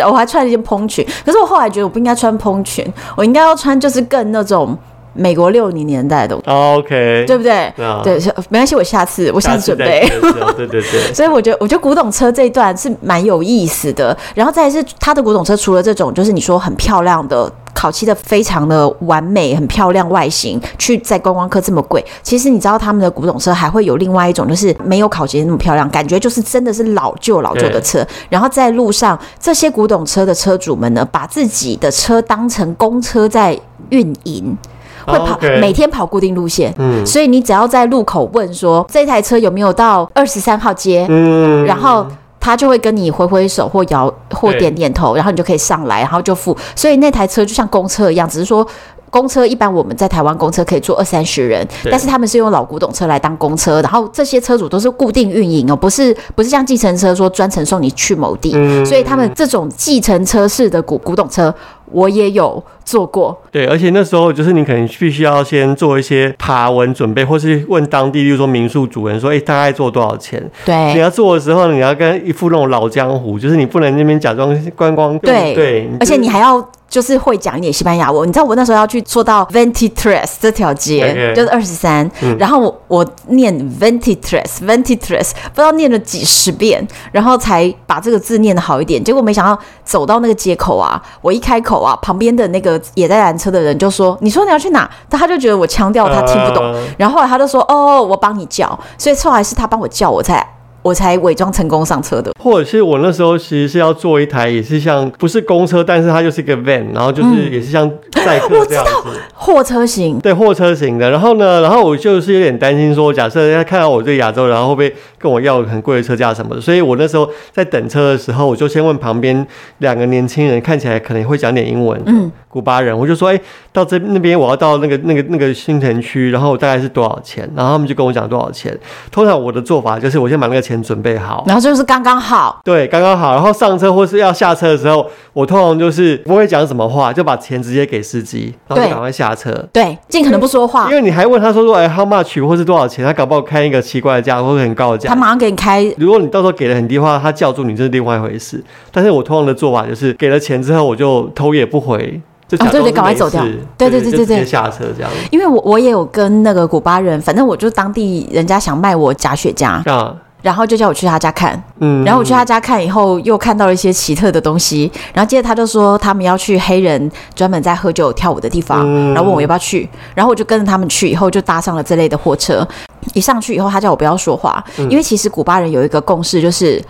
[0.08, 2.84] 我还穿了一件蓬裙，可是我后来觉得我不应该穿蓬裙，
[3.16, 4.76] 我应该要穿就是更那种
[5.14, 7.72] 美国六零年代的，OK，对不对？
[8.04, 8.18] 对，
[8.50, 10.10] 没关系，我下次我下次准备，
[10.58, 10.82] 对对对，
[11.14, 17.52] 所以我觉得我觉得古董车这一段是蛮有意思的，然后再来是它的古董车，除了这种就是你说很漂亮的。
[17.80, 22.04] 烤漆的非常的完美，很漂亮外形，去在观光客这么贵。
[22.22, 28.06] 其实你知道他们的古董车还会有另外一种，就是没有烤漆那么漂亮，感觉就是真的是老旧老旧的车。
[28.28, 33.58] 然后在路上，这些古董车的车主们呢，把自己的车当成公车在
[33.92, 34.58] 运营，
[35.06, 35.44] 会跑、oh.
[35.62, 36.76] 每天跑固定路线。
[36.78, 42.06] 嗯，所以你只要在路口问说这台车有没有到二十三号街，嗯，然后。
[42.40, 46.56] 他就会跟你挥挥手或摇或点点头，然后你就可以上来，然后就付。
[46.76, 48.66] 所以那台车就像公车一样，只是说
[49.10, 58.52] 公车一般我们在台湾公车可以坐二三十人，但是他们是用老古董车来当公车，然后这些车主都是固定运营哦，不是不是像计程车说专程送你去某地。
[58.86, 61.54] 所以他们这种计程车式的古古董车
[61.92, 63.40] 我也有做过。
[63.52, 70.44] 对，而且那时候就是你可能必须要先做一些爬文准备，或是问当地，例如说民宿主人说，哎、欸，大概做多少钱？
[70.66, 75.18] 对，你要做的时候，你要跟一副那种老江湖，就是你不能那边假装观光。
[75.20, 76.68] 对对，而且你还要。
[76.90, 89.04] 就是会讲一点西班牙文，你知道我那时候要去做到 Veintitrés 这条街就是二十三，然后我我念 Veintitrés，Veintitrés，不知道念了几十遍，然后才把这个字念得好一点。
[89.04, 100.46] 结果没想到走到那个街口啊，我一开口啊，旁边的那个也在拦车的人就说：“你说你要去哪？”他就觉得我腔调他听不懂，呃、然后后来他就说：“哦，我帮你叫。”所以后来是他帮我叫，我才。
[100.82, 111.10] 我才伪装成功上车的，或者是我那时候其实是要坐一台，也是像不是公车，但是它就是一个 van，然后就是也是像载客这样子，货车型，对，货车型的。
[111.10, 116.62] 然后呢，然后我就是有点担心说，假设他看到我这个亚洲，然后会不会跟我要很贵的车价什么的？
[116.62, 119.46] 所以我那时候在等车的时候，我就先问旁边
[119.80, 127.48] 两个年轻人，看起来可能会讲点英文，嗯，古巴人，我就说，哎、欸，到这那边我要到那个那个那个新城区，然后大概是多少钱？
[127.56, 128.76] 然后他们就跟我讲多少钱。
[129.12, 133.34] 通常我的做法就是我先把那个钱准备好，然后就是刚刚好，对，刚刚好。
[133.34, 139.54] 然后上车或是要下车的时候，我通常就是不会讲什么话，就把钱直接给司机，然后就赶快下车。
[139.72, 143.06] 对，尽可能不说话，因为你还问他说说，哎，how much 或是多少钱？
[143.06, 145.84] 他搞不好开一个奇怪的价或者很高的价，他马上给你开。
[145.98, 148.64] 如果你到时候给的很低的话，他叫住你这是另外一回事。
[148.92, 153.42] 但是我通常的做法就是给了钱之后，我就头也不回，就哦对对，赶快走掉。
[153.78, 155.10] 对对对对对，下车这样。
[155.32, 160.16] 因为我我也有跟那个古巴人，反正我就当地人家想卖我假雪茄啊。
[160.42, 172.66] 然后就叫我去他家看，嗯，然后我去他家看以后，又看到了一些奇特的东西，然后接着他就说他们要去黑人专门在喝酒跳舞的地方，然后问我要不要去，然后我就跟着他们去，以后就搭上了这类的货车。
[173.14, 176.82] 一上去以后，他叫我不要说话，因为其实古巴人有一个共识，就是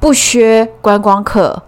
[0.00, 1.62] 不缺观光客。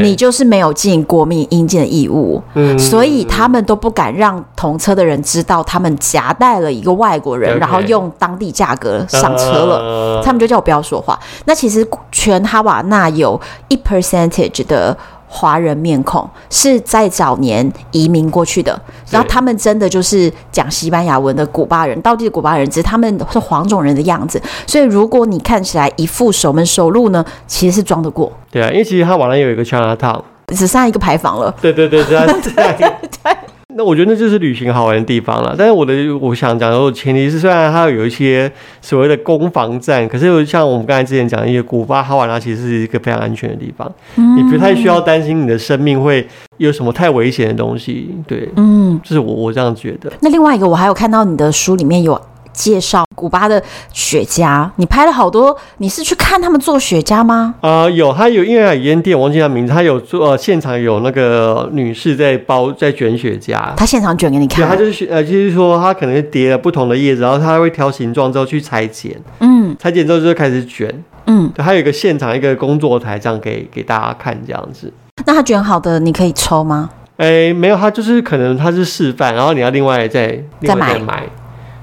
[0.00, 10.24] 你就是没有尽国民应尽的义务，嗯，所以他们都不敢让同车的人知道他们夹带了一个外国人.然后用当地价格上车了，uh...
[10.24, 11.18] 他们就叫我不要说话。
[11.44, 14.96] 那其实全哈瓦那有一 percentage 的。
[15.32, 18.78] 华人面孔是在早年移民过去的，
[19.10, 24.42] 然后他们真的就是讲西班牙文的古巴人，到底是古巴人，只是他们是黄种人的样子。
[24.66, 28.30] 所以如果你看起来一副熟门熟路呢，其实是装得过。
[28.50, 31.54] 对啊，因为其实他往来有一个 Chinatown，只剩一个牌坊了。
[31.62, 33.36] 对对对对对。
[33.74, 35.54] 那我觉得那就是旅行好玩的地方了。
[35.56, 43.90] 但是我的我想讲的前提是，虽然它有一些所谓的攻防战，可是像我们刚才之前讲的一些古巴哈瓦那，其实是一个非常安全的地方。
[44.16, 46.26] 嗯，你不太需要担心你的生命会
[46.58, 48.14] 有什么太危险的东西。
[48.26, 50.12] 对，嗯，就是我我这样觉得。
[50.20, 52.20] 那另外一个，我还有看到你的书里面有。
[52.60, 57.54] 介绍古巴的雪茄，你拍了好多，你是去看他们做雪茄吗？
[57.62, 74.92] 啊、呃，有，他有，因为有一间店，我忘记他名字，他有做、呃、现场有那个女士在包在卷雪茄，他现场卷给你看，他就是呃，就是说他可能叠了不同的叶子，然后他会挑形状之后去裁剪，嗯，裁剪之后就开始卷，嗯，还有一个现场一个工作台这样给给大家看这样子。
[75.24, 76.90] 那他卷好的你可以抽吗？
[77.16, 81.24] 哎、欸，没有，他就是可能他是示范，然后你要另外再另外再买。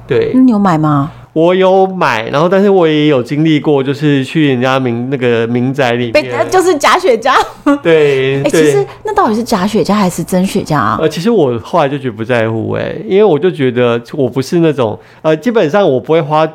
[0.07, 1.11] 对，你有买吗？
[1.33, 7.31] 我有买，然后但是我也有经历过，就是去人家民那个民宅里面，就是假雪茄。
[7.83, 10.97] 对， 哎、欸，其实那到底是假雪茄还是真雪茄啊？
[10.99, 16.47] 呃，其实我后来就觉得不在乎哎、欸，因为我就觉得我不是那种呃，基本上我不会花。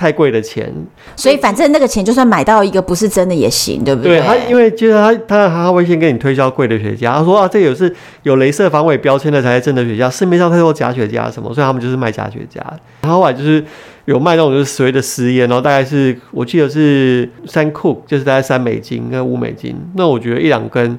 [0.00, 0.72] 太贵的钱，
[1.14, 4.18] 所以反正那个钱就算买到一个不是真的也行，对不对？
[4.18, 12.58] 对他，因为其实他他他会先给你推销贵的雪茄，他说啊，这有是有镭射防伪标签的才是真的雪茄，市面上太多假雪茄什么，所以他们就是卖假雪茄。
[13.02, 13.62] 然后后来就是
[14.06, 20.98] 有卖那种就是所谓的私烟，然后大概是我记得是三库，就是大概三美金跟五美金，那我觉得一两根。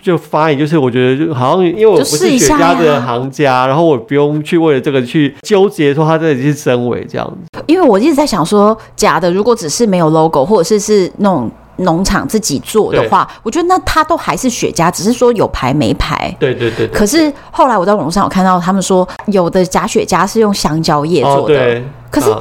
[0.00, 7.62] 就发言，就是我觉得就好像，因为我不是雪茄的行家，然后我不用去为了这个去纠结说它这里是真伪这样子。
[7.66, 16.34] 因为我一直在想说，假的如果只是没有 logo，或者是是那种农场自己做的话，我觉得那它都还是雪茄，只是说有牌没牌。
[16.38, 16.88] 对对对，对。
[16.88, 21.82] 可是后来我在网络上有看到他们说，有的假雪茄是用香蕉叶做的。
[22.10, 22.34] 可是。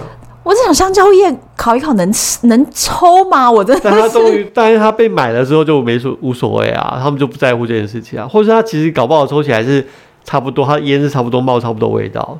[0.47, 3.51] 我在想，香蕉叶烤一烤能吃能抽吗？
[3.51, 3.81] 我真的。
[3.83, 9.85] 但他终于，但是他被买了之后就没所无所谓啊，他们就不在乎这件事情啊，或者是他其实搞不好抽起来是
[10.23, 12.37] 差不多，他烟是差不多冒差不多味道。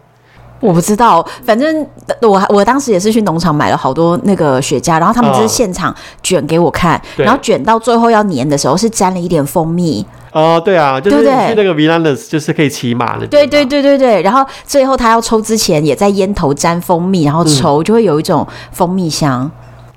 [0.61, 1.85] 我不知道，反正
[2.21, 5.93] 我我当时也是去农场买了好多那个雪茄，然后他们就是现场
[6.23, 10.05] 卷给我看，哦、然后卷到最后要粘的时候是沾了一点蜂蜜。
[10.31, 13.25] 哦，对啊，就是去那个 Villanes 就是可以骑马的。
[13.27, 19.49] 对对对对对，然后最后他要抽之前，也在烟头沾蜂蜜，然后抽就会有一种蜂蜜香。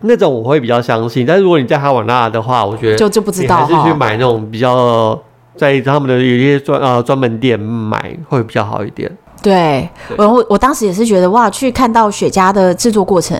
[0.03, 5.19] 那种我会比较相信，但是如果你在哈瓦那的话，我觉得就就不知道，还是去买那种比较
[5.57, 9.11] 在他们的有一些专呃专门店买会比较好一点。
[9.43, 13.37] 对，对我我当时也是觉得哇，去看到雪茄的制作过程，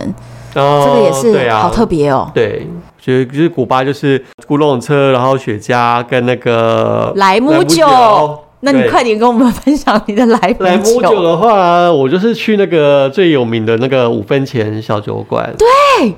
[0.55, 2.29] 哦、这个也是好特别哦。
[2.33, 2.67] 对，
[3.03, 7.87] 所以就是古巴就是古董车，然后雪茄跟那个莱姆酒。
[8.63, 10.63] 那你快点跟我们分享你的莱姆酒。
[10.63, 15.51] 莱姆酒的话，我就是去那个最有名的那个五分钱小酒馆。
[15.57, 16.13] 对。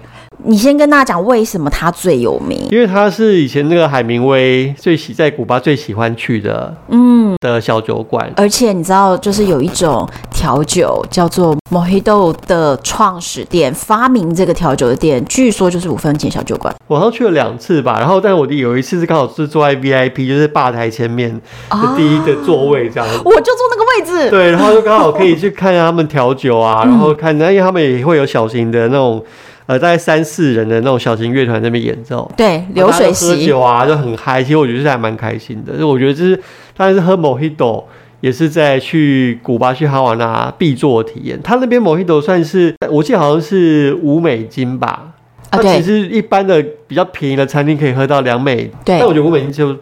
[0.46, 2.68] 你先跟大家讲为什么它最有名？
[2.70, 8.30] 因为它是以前那个海明威最喜在古巴最喜欢去的，嗯，的小酒馆。
[8.36, 16.76] 而且你知道，就是有一种调酒叫做 Mojito 的创始店，发明这个调酒的店，据说就是五分钱小酒馆。
[16.88, 21.34] 我好像去了两次吧，然后但是我有一次是刚好是坐在 VIP，就是吧台前面
[21.70, 24.30] 的第一个座位这样子，我就坐那个位置。
[24.30, 29.24] 对，然后就刚好可以去看他们调酒啊， 然后看，因为他们也会有小型的那种。
[29.66, 34.44] 呃，大概三四人的那种小型乐团那边演奏，对，流水席，喝酒啊，就很嗨。
[34.44, 35.78] 其实我觉得是还蛮开心的。
[35.78, 36.36] 就我觉得就是，
[36.76, 37.84] 当然是喝 Mojito
[38.20, 41.40] 也是在去古巴去哈瓦那必做的体验。
[41.42, 45.14] 他那边 Mojito 算是，我记得好像是五美金吧。
[45.50, 45.78] 啊，对。
[45.78, 49.00] 其实一般的比较便宜的餐厅可以喝到两美，对。
[49.00, 49.76] 但我觉得五美金就。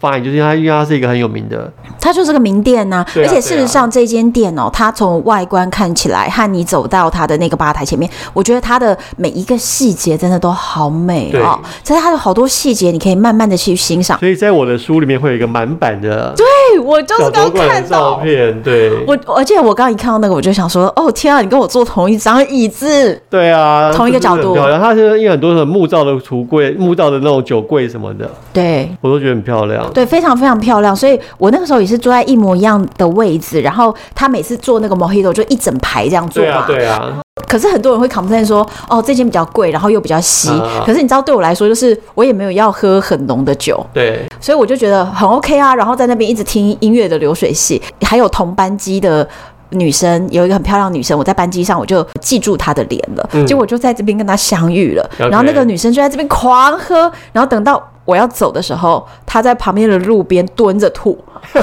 [0.00, 1.70] fine，就是因为它，因为它是一个很有名的，
[2.00, 3.06] 它就是个名店呐、啊。
[3.16, 11.60] 而且事实上，这间店哦、喔，它从外观看起来，和你走到它的那个吧台前面，我觉得它的每一个细节真的都好美哦、喔。
[11.82, 14.18] 其实它有好多细节，你可以慢慢的去欣赏。
[14.18, 24.54] 所以在我的书里面会有一个满版的，对我就是刚看到照片，对我，而且我刚一看到那个，我就想说，哦天啊，你跟我坐同一张椅子，对啊，同一个角度。
[24.54, 29.90] 然后它是因为很多的木造的橱柜、木造的那种酒柜什么的，对我都觉得很漂亮。
[29.92, 36.64] 对，非常非常漂亮，所以我那个时候也是坐在一模一样的位置，然后他每次做那个 Mojito 就一整排这样做嘛。
[36.66, 37.20] 对啊，对啊。
[37.46, 40.50] 可是很多人会 complain 说，哦，这间比较贵，然后又比较稀。
[40.50, 45.74] 啊、可是你知道，对我来说，就是我也没有要喝很浓的酒，对，所以我就觉得很 OK 啊。
[45.74, 49.26] 然后在那边一直听音乐的流水席，还有同班机的
[49.70, 55.10] 女生，有一个很漂亮女生，我在班机上我就记住她的脸了，嗯、结果我就在这边跟她相遇了。
[55.18, 57.82] 然后那个女生就在这边狂喝，然后等到。
[58.08, 61.22] 我要走的时候，她在旁边的路边蹲着吐，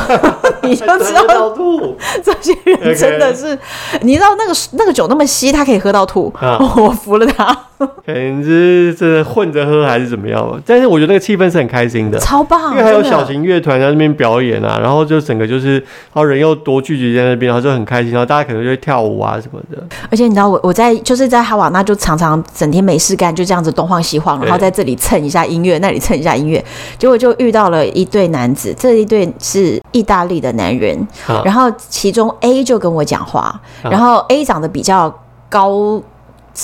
[0.61, 1.97] 你就知道吐。
[2.23, 3.57] 这些人真的是.
[4.01, 7.57] 你知道那个那个酒那么稀，他可以喝到吐，啊、 我服了他。
[8.05, 10.61] 可能是这混着喝还是怎么样？
[10.65, 12.71] 但是我觉得那个气氛是很开心的，超棒。
[12.71, 19.83] 因为还有小型乐团在那边表演啊，然后就整个就是，然后人又多聚集在那边，然后就很开心，然后大家可能就会跳舞啊什么的。
[20.11, 26.35] 而且你知道我我在就是在哈瓦那就常常整天没事干，就这样子东晃西晃，然后在这里蹭一下音乐，那里蹭一下。
[26.35, 26.61] 音乐，
[26.97, 30.95] 结果就遇到了一对男子，这一对是意大利的男人，
[31.25, 33.39] 啊、然后其中 A 就跟我讲话，
[33.81, 35.09] 啊、然后 A 长得比较
[35.47, 36.01] 高，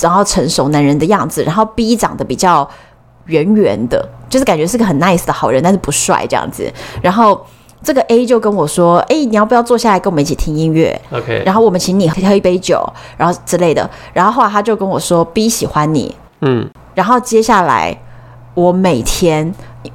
[0.00, 2.68] 然后成熟男人的样子，然后 B 长得比较
[3.26, 6.72] 圆圆的，就是感觉是个很 nice 的好人，但是不帅这样子。
[7.02, 7.44] 然后
[7.82, 12.82] 这个 A 就跟我说：“哎，你要不要坐下来跟我们一起听音乐？OK，然后我们请你喝一杯酒，
[13.16, 17.96] 然后之类的。”然后后来他就跟我说：“B 喜欢你。”嗯，然后接下来。
[18.54, 19.50] 我每天，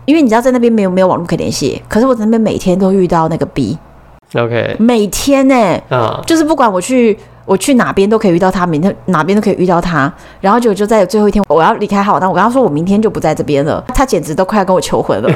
[0.05, 7.15] 因为你知道在那边没有没有网络可以联系，可是我在那边每天都遇到那个 B，OK，每天呢、欸，啊，就是不管我去
[7.47, 15.29] 我去哪边都可以遇到他，明天哪边都可以遇到他，然后就就在最后一天我要离开哈瓦那，我跟他说我明天就不在这边了，他简直都快要跟我求婚了。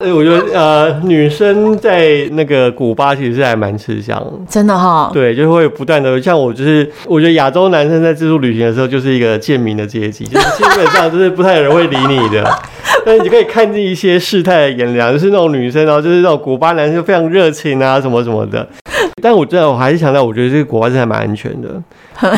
[0.00, 5.10] 呃， 我觉得呃，女生在那个古巴其实是还蛮吃香，真的哈、哦。
[5.14, 12.44] 对，就会不断的像我，就是我觉得亚洲男生在自助旅行的时候，就是一个贱民的阶级，就是基本上就是不太有人会理你的。
[13.06, 18.66] 但是你可以看见一些世态的炎凉，就是那种女生，然后就是那种古巴男生非常热情啊，什么什么的。
[19.22, 21.68] 但我真的我还是强调，我觉得这个国外是还蛮安全的。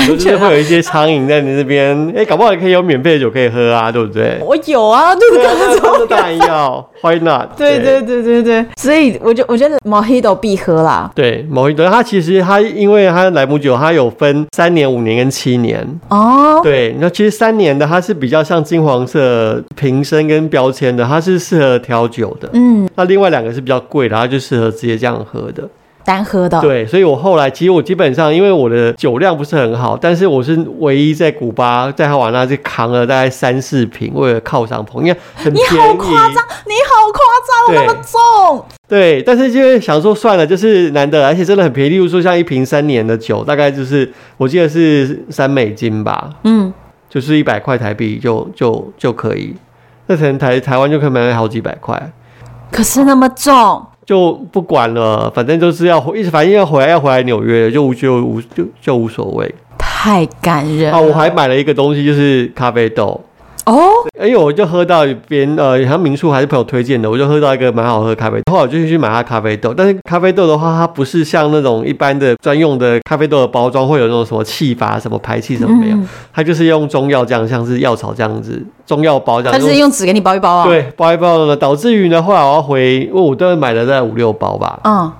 [0.06, 4.38] 就是会有一些苍蝇在你那边，哎、欸，搞不好也可以有免费的酒可以喝啊，对不对？
[4.40, 5.80] 我有啊，对不对？
[5.80, 7.48] 他们当然要，Why not？
[7.58, 11.10] 对对对对对，所以我就我觉得 Mojito 必喝啦。
[11.16, 16.60] 对，Mojito 它其实它因为它莱姆酒它有分三年、五年跟七年哦。
[16.62, 22.48] 对，那其实三年的它是比较像金黄色瓶身跟标签的，它是适合调酒的。
[22.52, 25.68] 嗯，那另外两个是比较贵的，它就适合直接这样喝的。
[26.12, 26.60] 单喝的。
[26.60, 35.70] 对，所以我后来其实我基本上因为我的酒量不是很好，但是我是唯一在古巴在哈瓦那就扛了大概三四瓶，为了犒赏朋友，因为很便宜。
[35.72, 38.64] 你好夸张，你好夸张，那么重。
[38.86, 41.90] 对，但是就是想说算了，就是难得，而且真的很便宜。
[41.90, 46.70] 例如说像一瓶三年的酒，大概就是我记得是三美金吧，嗯，
[47.08, 49.54] 就是一百块台币就就就可以。
[50.08, 52.12] 那可能台台湾就可以买好几百块，
[52.70, 53.86] 可是那么重。
[54.12, 59.54] 就不管了，反正就是要回，一直反正要回来要回来纽约，就无就无就就无所谓。
[59.78, 61.00] 太感人啊！
[61.00, 63.18] 我还买了一个东西，就是咖啡豆。
[63.64, 63.88] 哦，
[64.18, 69.72] 哎呦我就喝到别人呃，好像民宿还是朋友推荐的，我就喝到一个蛮好喝的咖啡，后来我就去买它咖啡豆。
[69.72, 79.58] 但是咖啡豆的话，它不是像那种一般的专用的咖啡豆的包装会有那种什么气阀、什么排气什么没有，嗯、它就是用中药这样，像是药草这样子，中药包这样。
[79.58, 80.66] 它是用纸给你包一包啊？
[80.66, 84.80] 对，包一包的呢，导致于呢，后来我要回，因为我都买了在五六包吧。
[84.84, 85.12] 嗯。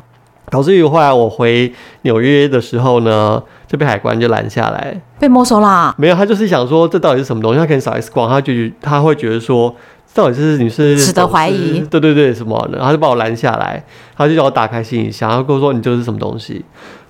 [0.52, 1.72] 导致于后来我回
[2.02, 5.94] 纽约的时候呢，就被海关就拦下来，被没收啦。
[5.96, 9.74] 没有，他就是想说这到底是什么东西，他可能扫 X 光，他就他会觉得说，
[10.12, 13.82] 到底是你是值得怀疑，对对对，什么的，然后就把我拦下来，
[14.14, 16.62] 他就叫我打开行李箱，然后跟我说你这是什么东西？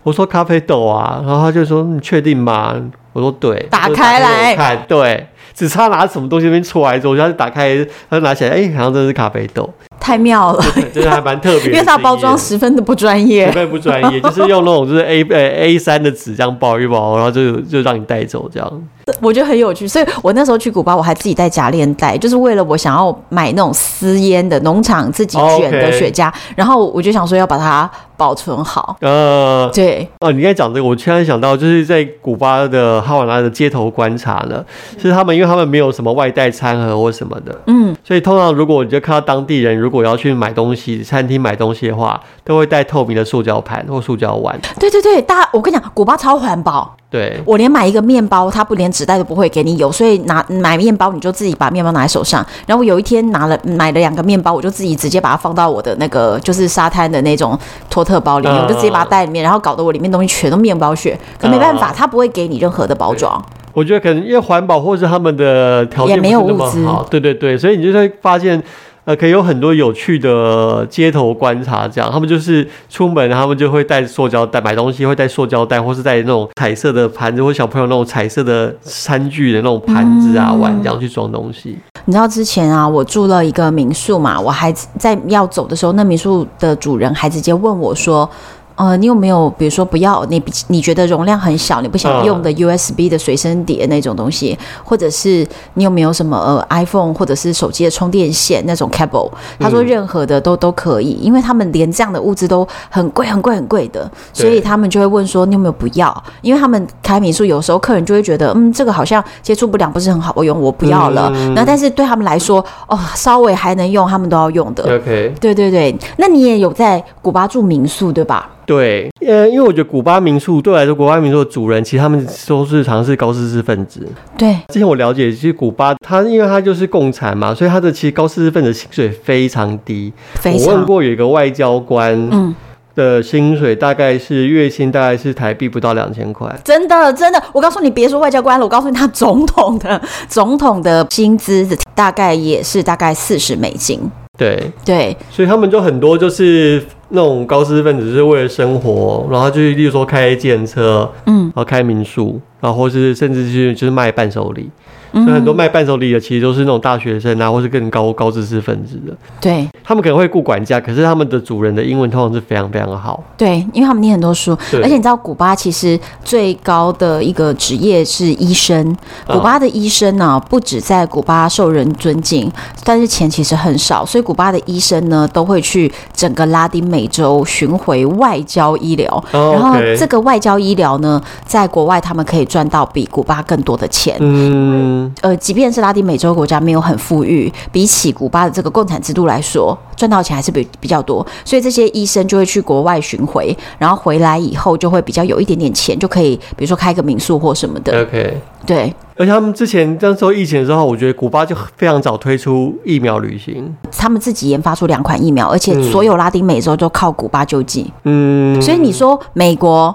[0.05, 2.76] 我说咖啡豆啊，然后他就说你确定吗？
[3.12, 7.77] 我说对，打开来看，对，只差拿什么东西那边出来之后，他就打开，
[8.09, 9.69] 他就拿起来，哎，好像真的是咖啡豆。
[10.01, 18.83] 太妙了，真的还蛮特别， 因为它包装十分的不专业，十分不专业， 就是用那种就是 A 呃 A 三的纸这样包一包，然后就就让你带走这样。
[19.21, 27.89] 我觉得很有趣，所以我那时候去古巴，我还自己带夹链袋，就是为了我想要买那种私烟的农场自己卷的雪茄，然后我就想说要把它
[28.23, 28.97] 保存好。
[29.01, 30.09] 呃，对。
[30.20, 34.64] 哦，你刚才讲这个，我突然想到，就是在古巴的哈瓦那的街头观察呢，
[34.97, 44.57] 是他们因为他们没有什么外带餐盒或什么的，嗯，所以通常如果你就看到当地人如果要去买东西，餐厅买东西的话，都会带透明的塑胶盘或塑胶碗。
[44.79, 46.95] 对对对，大家我跟你讲，古巴超环保。
[47.11, 52.43] 对，我连买一个面包，他不连纸袋都不会给你有，所以拿买面包你就自己把面包拿在手上。
[52.66, 57.59] 然后我有一天拿了买了两个面包，我就自己直接把它放到我的那个就是沙滩的那种
[57.91, 61.19] 托特包里面，我就直接把它带里面，然后搞得我里面东西全都面包屑。
[61.39, 63.43] 可没办法，他不会给你任何的包装。
[63.73, 67.07] 我觉得可能因为环保，或是他们的条件也没有那么好。
[67.11, 68.63] 对对对，所以你就会发现。
[69.05, 81.77] 呃，可以有很多有趣的街头观察，这样他们就是出门，他们就会带塑胶袋买东西，会带塑胶袋，或是带那种彩色的盘子，或小朋友那种彩色的餐具的那种盘子啊、碗这样去装东西。
[82.05, 88.31] 你知道之前啊，我住了一个民宿嘛，我还在要走的时候，那民宿的主人还直接问我说。
[88.77, 99.31] 呃，你有没有比如说不要你你觉得容量很小，你不想用的 USB 的随身碟那种东西，或者是你有没有什么呃 iPhone 或者是手机的充电线那种 cable？
[99.59, 106.25] 他说任何的都都可以，因为他们连这样的物资都很贵很贵很贵的，所以他们就会问说你有没有不要？
[106.41, 111.31] 因为他们开民宿有时候客人就会觉得嗯这个好像接触不良不是很好用，我不要了。
[111.55, 114.83] 那但是对他们来说哦稍微还能用，他们都要用的。
[114.85, 118.49] OK，对对对，那你也有在古巴住民宿对吧？
[118.65, 124.07] 对，呃，因为我觉得古巴民宿对我来说，古巴民宿的主人其实他们都是常是高知识分子。
[124.39, 130.13] 对，之前我了解，其实古巴他因为他就是共产嘛，所以他的其实高知识分子薪水非常低。
[130.35, 130.69] 非常。
[130.69, 132.55] 我问过有一个外交官，嗯，
[132.95, 136.49] 的薪水大概是月薪大概是台币不到两千块。
[136.65, 144.01] 真的，真的，我告诉你，别说外交官了，我告诉你，他总统的总统的薪资大概也是大概四十美金。
[144.39, 146.83] 对对，所以他们就很多就是。
[147.15, 154.71] 那种高知识分子是为了生活，然后就例如说开电车，嗯，然后开民宿，然后或是甚至是就是卖伴手礼。
[155.13, 159.15] 所以很多卖伴手礼的，其实都是那种大学生啊，或是更高高知识分子的。
[159.41, 163.23] 对，他们可能会雇管家，可是他们的主人的英文通常是非常非常的好。
[163.37, 168.97] 对，因为他们念很多书，而且你知道，古巴其实最高的一个职业是医生。
[169.27, 172.51] 古巴的医生呢、啊，不止在古巴受人尊敬，
[172.85, 179.25] 但是钱其实很少，所以古巴的医生呢，都会去整个拉丁美洲巡回外交医疗。
[179.31, 184.17] 然后这个外交医疗呢，在国外他们可以赚到比古巴更多的钱。
[184.21, 185.02] 嗯。
[185.21, 198.03] 呃，即便是拉丁美洲国家没有很富裕，比起古巴的这个共产制度来说，赚到钱还是比比较多，所以这些医生就会去国外巡回，然后回来以后就会比较有一点点钱，就可以比如说开个民宿或什么的。
[198.03, 198.95] OK，对。
[199.15, 207.93] 而且他们之前那时候疫情的时候，我觉得古巴就非常早推出疫苗旅行，他们自己研发出两款疫苗，而且所有拉丁美洲都靠古巴救济。
[208.05, 209.95] 嗯，所以你说美国。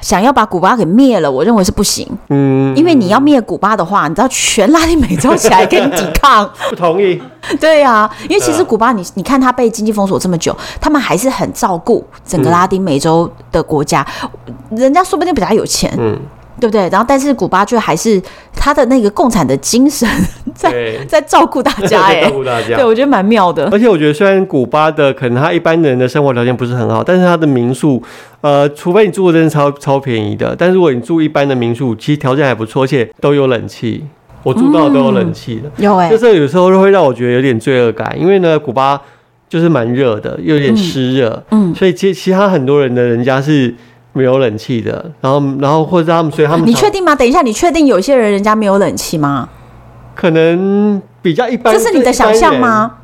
[0.00, 2.06] 想要把古巴给灭了，我认为是不行。
[2.28, 6.50] 嗯，因为你要灭古巴的话，你知道全拉丁美洲起来跟你抵抗。
[6.70, 7.20] 不同意。
[7.60, 14.06] 对呀、啊，因为其实古巴你，你你看他被经济封锁这么久，他们还是很照顾整个拉丁美洲的国家，
[14.46, 15.92] 嗯、人家说不定比较有钱。
[15.98, 16.18] 嗯。
[16.60, 16.88] 对不对？
[16.90, 18.20] 然后，但是古巴却还是
[18.54, 20.06] 他的那个共产的精神
[20.54, 20.72] 在
[21.08, 22.76] 在照顾大家，哎， 照顾大家。
[22.76, 23.68] 对，我觉得蛮妙的。
[23.72, 28.02] 而且我觉得，虽然古巴的可能他一般人的生活条件不是很好，但是他的民宿，
[28.42, 34.04] 呃，除非你住的真的超超便宜的，但是如果你住一般的民宿，其实条件还不错，而且都有冷气。
[34.42, 36.10] 我住到都有冷气的，嗯、有哎、欸。
[36.10, 39.00] 就是有时候会让我觉得有点罪恶感，因为呢，古巴
[39.48, 43.74] 就是蛮热的，又有点湿热，嗯，所以其其他很多人的人家是。
[44.12, 47.14] 没有冷气的，然后然后或者他们，所以他们，你确定吗？
[47.14, 49.48] 等一下，你确定有些人人家没有冷气吗？
[50.14, 51.72] 可能比较一般。
[51.72, 52.96] 这是你的想象吗？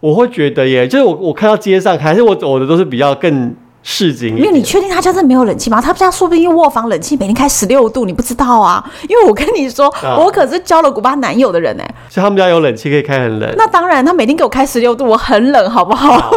[0.00, 3.54] 我会觉得耶，就是我我看到街上还是我走的都是比较更。
[3.86, 5.78] 市井，因为你确定他家真的没有冷气吗？
[5.78, 8.82] 他家说不定卧房冷气每天开十六度，你不知道啊。
[9.06, 13.54] 因为我跟你说，啊、我可是交了古巴男友的人哎、欸，所以他们家有冷气可以开很冷。
[13.58, 16.12] 那当然，他每天给我开十六度，我很冷，好不好？
[16.12, 16.30] 好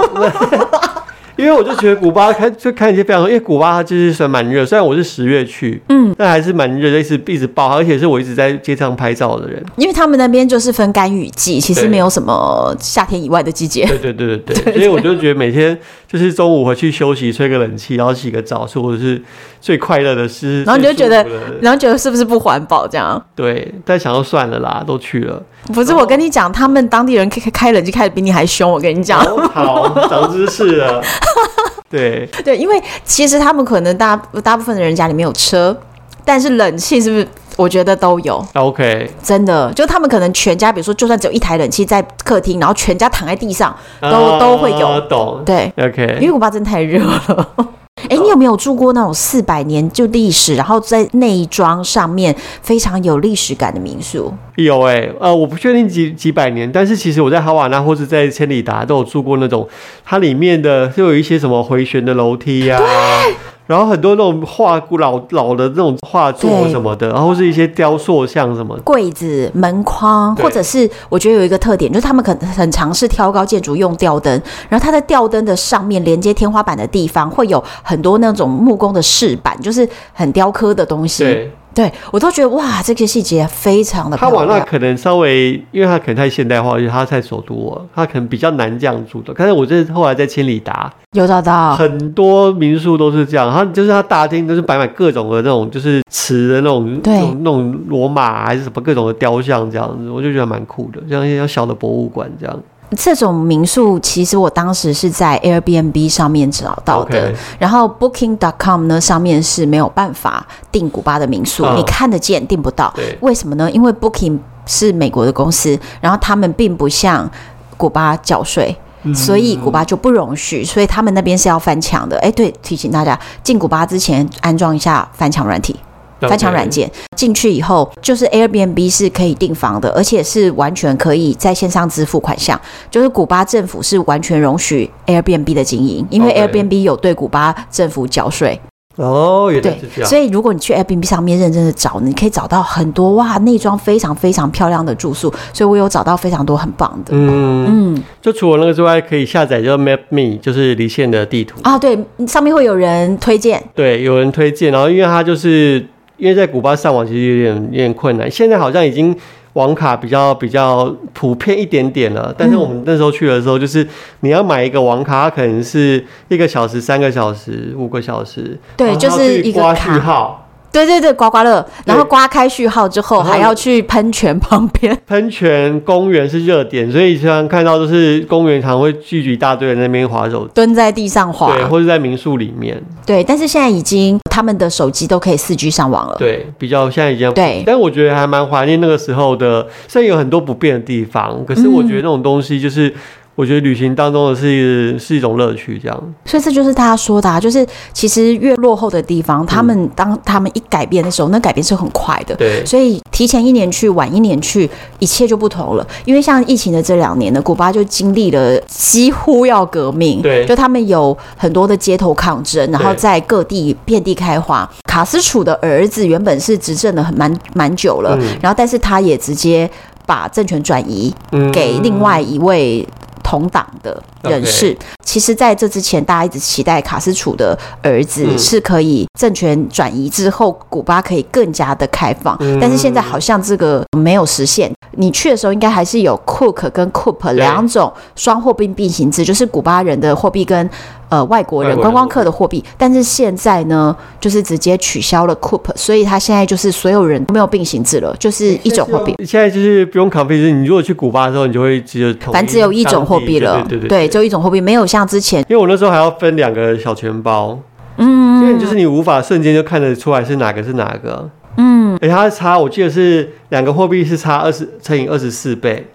[1.37, 9.63] 因为我就觉得古巴看就看一些非常多，因为古巴它就是算蛮热，虽然我是十月去，嗯，但还是蛮热的，一直一直爆，而且是我一直在街上拍照的人。
[9.77, 13.85] 因为他们那边就是分干雨季，其实没有什么夏天以外的季节。
[13.85, 15.77] 对对对对对，对对 对，所以我就觉得每天
[16.07, 19.21] 就是中午回去休息，吹个冷气，然后洗个澡，是我是
[19.59, 20.63] 最快乐的事。
[20.63, 21.25] 然后你就觉得，
[21.61, 23.21] 然后觉得是不是不环保这样？
[23.35, 25.43] 对，但想要算了啦，都去了。
[25.73, 28.71] 不是，我跟你讲，他们当地人开开冷气开的比你还凶。
[28.71, 31.03] 我跟你讲，哦、好，长知识了。
[31.89, 35.77] 对对，因为其实他们可能大大部分的人家里面有车，
[36.23, 37.27] 但是冷气是不是？
[37.57, 38.41] 我觉得都有。
[38.53, 45.01] OK，真的，就他们可能全家，比如说，就算只有一台冷气在客厅，然后全家躺在地上，都、uh, 都会有。
[45.09, 45.41] 懂。
[45.45, 47.49] 对，OK，因为古巴真的太热了。
[48.09, 54.31] 哎，你有没有住过那种四百年就历史，然后在内装上面非常有历史感的民宿？
[54.55, 59.67] 有哎、欸，呃，我不确定几几百年，但是其实我在哈瓦那或者在千里达都有住过那种，
[60.05, 63.23] 它里面的就有一些什么回旋的楼梯呀、啊。
[63.67, 81.23] 然后很多那种画古老老的那种画作什么的，然后是一些雕塑像什么柜子、门框，或者是我觉得有一个特点，就是他们可能很尝试挑高建筑用吊灯，然后它在吊灯的上面连接天花板的地方会有很多那种木工的饰板，就是很雕刻的东西。
[81.23, 81.51] 对。
[81.77, 84.17] 对，我都觉得哇，这些细节非常的。
[84.17, 89.31] 他往那可能稍微，因为他可能太现代化，而且他在首都，他可能比较难这样住的。
[89.37, 102.59] 但是我这后来在千里达有找到很多民宿都是这样，他就是他大厅都是摆满各种的那种，就是瓷的那种，对，那种那种罗马还是什么各种的雕像这样子，我就觉得蛮酷的，像一些小的博物馆这样。
[102.95, 112.93] 这种民宿其实我当时是在 Airbnb 上面找到的.然后 Booking.com 呢上面是没有办法订古巴的民宿，嗯、你看得见订不到。
[112.95, 113.69] 对为什么呢？
[113.71, 117.29] 因为 Booking 是美国的公司，然后他们并不向
[117.75, 122.17] 古巴缴税，嗯、所以古巴就不容许，所以他们那边是要翻墙的。
[122.19, 125.75] 哎，对，提醒大家进古巴之前安装一下翻墙软体。
[126.21, 132.59] 翻墙软件进去以后，就是 Airbnb 是可以订房的，而且是完全可以在线上支付款项。
[132.89, 138.59] 就是古巴政府是完全容许 Airbnb 的经营，因为 Airbnb 有对古巴政府缴税。
[138.95, 140.09] 哦，原来是这样。
[140.09, 145.31] 所以如果你去 Airbnb 上面认真的找，你可以找到很多哇，内装非常非常漂亮的住宿。
[145.53, 147.11] 所以我有找到非常多很棒的。
[147.11, 151.77] 嗯嗯，就除了那个之外，可以下载叫 Map Me，就是离线的地图啊。
[151.77, 151.95] 对，
[152.25, 153.63] 上面会有人推荐。
[153.75, 155.85] 对，有人推荐，然后因为它就是。
[156.17, 159.15] 因为在古巴上网其实有点有点困难，现在好像已经
[159.53, 162.33] 网卡比较比较普遍一点点了。
[162.37, 163.87] 但是我们那时候去的时候，就是
[164.21, 170.46] 你要买一个网卡，它可能是一个小时、三个小时、五个小时，对，就是一个卡号。
[170.85, 174.95] 对对对，刮刮乐，然后刮开序号之后，还要去喷泉旁边。
[175.07, 182.81] 喷泉公园是热点，所以经常看到都是公园常会聚集一大堆人在那边滑手，蹲在地上滑，对，或者在民宿里面。
[183.05, 186.15] 对，但是现在已经他们的手机都可以四 G 上网了。
[186.19, 192.93] 对，比较现在已经对，但我觉得还蛮怀念那个时候的，虽然有很多不便的地方，可是我觉得那种东西就是。
[193.37, 196.13] 我觉得旅行当中的是是一种乐趣，这样。
[196.25, 197.63] 所以这就是他说的啊，就是
[197.93, 202.35] 其实越落后的地方，他们当他们一改变的时候，那改变是很快的。
[202.35, 202.65] 对。
[202.65, 204.67] 所以提前一年去，晚一年去，
[204.97, 205.87] 一切就不同了。
[206.03, 210.19] 因为像疫情的这两年呢，古巴就经历了几乎要革命。
[210.23, 210.43] 对。
[210.47, 214.67] 就他们有很多的街头抗争，然后在各地遍地开花。
[214.87, 219.69] 卡斯楚的儿子原本是执政了很蛮蛮久了，嗯、然后但是他也直接
[220.07, 221.13] 把政权转移
[221.53, 222.83] 给另外一位。
[223.27, 224.73] 同党的人士.
[225.03, 232.37] 其实在这之前，大家一直期待卡斯楚的儿子是可以政权转移之后，古巴可以更加的开放。
[232.39, 234.71] 嗯、但是现在好像这个没有实现。
[234.91, 240.69] 你去的时候，应该还是有 Cook 跟 Coop 两种双货币并行制，就是古巴人的货币跟
[241.09, 242.63] 呃外国人观光客的货币。
[242.77, 249.15] 但是现在呢，就是直接取消了 Coup，所以它现在就是所有人都没有并行制了，就是一种货币。
[249.25, 255.41] 现在就是不用 confuse，你如果去古巴的时候，你就会直接反正只有一种货币了，对对对，对，对，就一种货币，没有像之前。
[255.49, 257.59] 因为我那时候还要分两个小钱包，
[257.97, 261.29] 嗯，因为就是你无法瞬间就看得出来是哪个是哪个。
[261.59, 265.87] 嗯，而且它差，我记得是两个货币是差二十乘以二十四倍，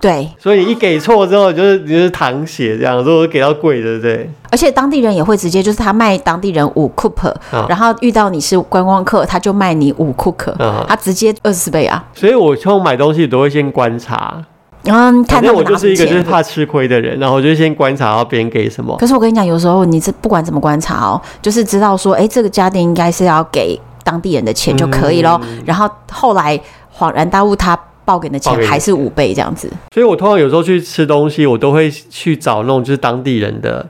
[0.00, 4.30] 对，所以你一给错之后，就是你就是淌血这样，如果给到贵的，对不对？
[4.50, 7.34] 而且当地人也会直接就是他卖当地人五库克，
[7.68, 10.54] 然后遇到你是观光客，他就卖你五库克，
[10.86, 12.04] 他直接二十倍啊。
[12.14, 14.44] 所以我从买东西都会先观察。
[14.88, 18.96] 嗯，看到我就是一个就是怕吃亏的人，然后我就先观察到别人给什么。
[18.98, 25.40] 可是我跟你讲，有时候你这不管怎么观察哦，就是知道说，哎，这个家电应该是要给当地人的钱就可以咯。
[25.42, 26.56] 嗯、然后后来
[26.96, 27.76] 恍然大悟，他
[28.06, 29.70] 报给的钱还是五倍这样子。
[29.92, 33.86] 所以我通常有时候去吃东西，我都会去找那种就是当地人的，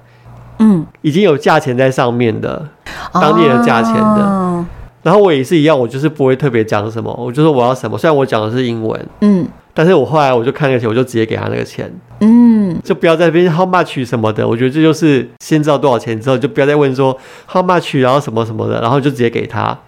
[0.58, 2.68] 嗯，已经有价钱在上面的，
[3.12, 4.00] 当地人价钱的。
[4.00, 4.66] 哦、
[5.04, 9.46] 然后我也是一样，我就是不会特别讲什么，我就说我要什么，虽然我讲的是英文，嗯。
[9.78, 14.48] 但是我后来我就看那个钱，我就直接给他那个钱，嗯，就不要在那边 how much 什么的。
[14.48, 17.14] 我觉得这就是先知道多少钱之后，就不要再问说
[17.46, 19.78] how much，然后什么什么的，然后就直接给他。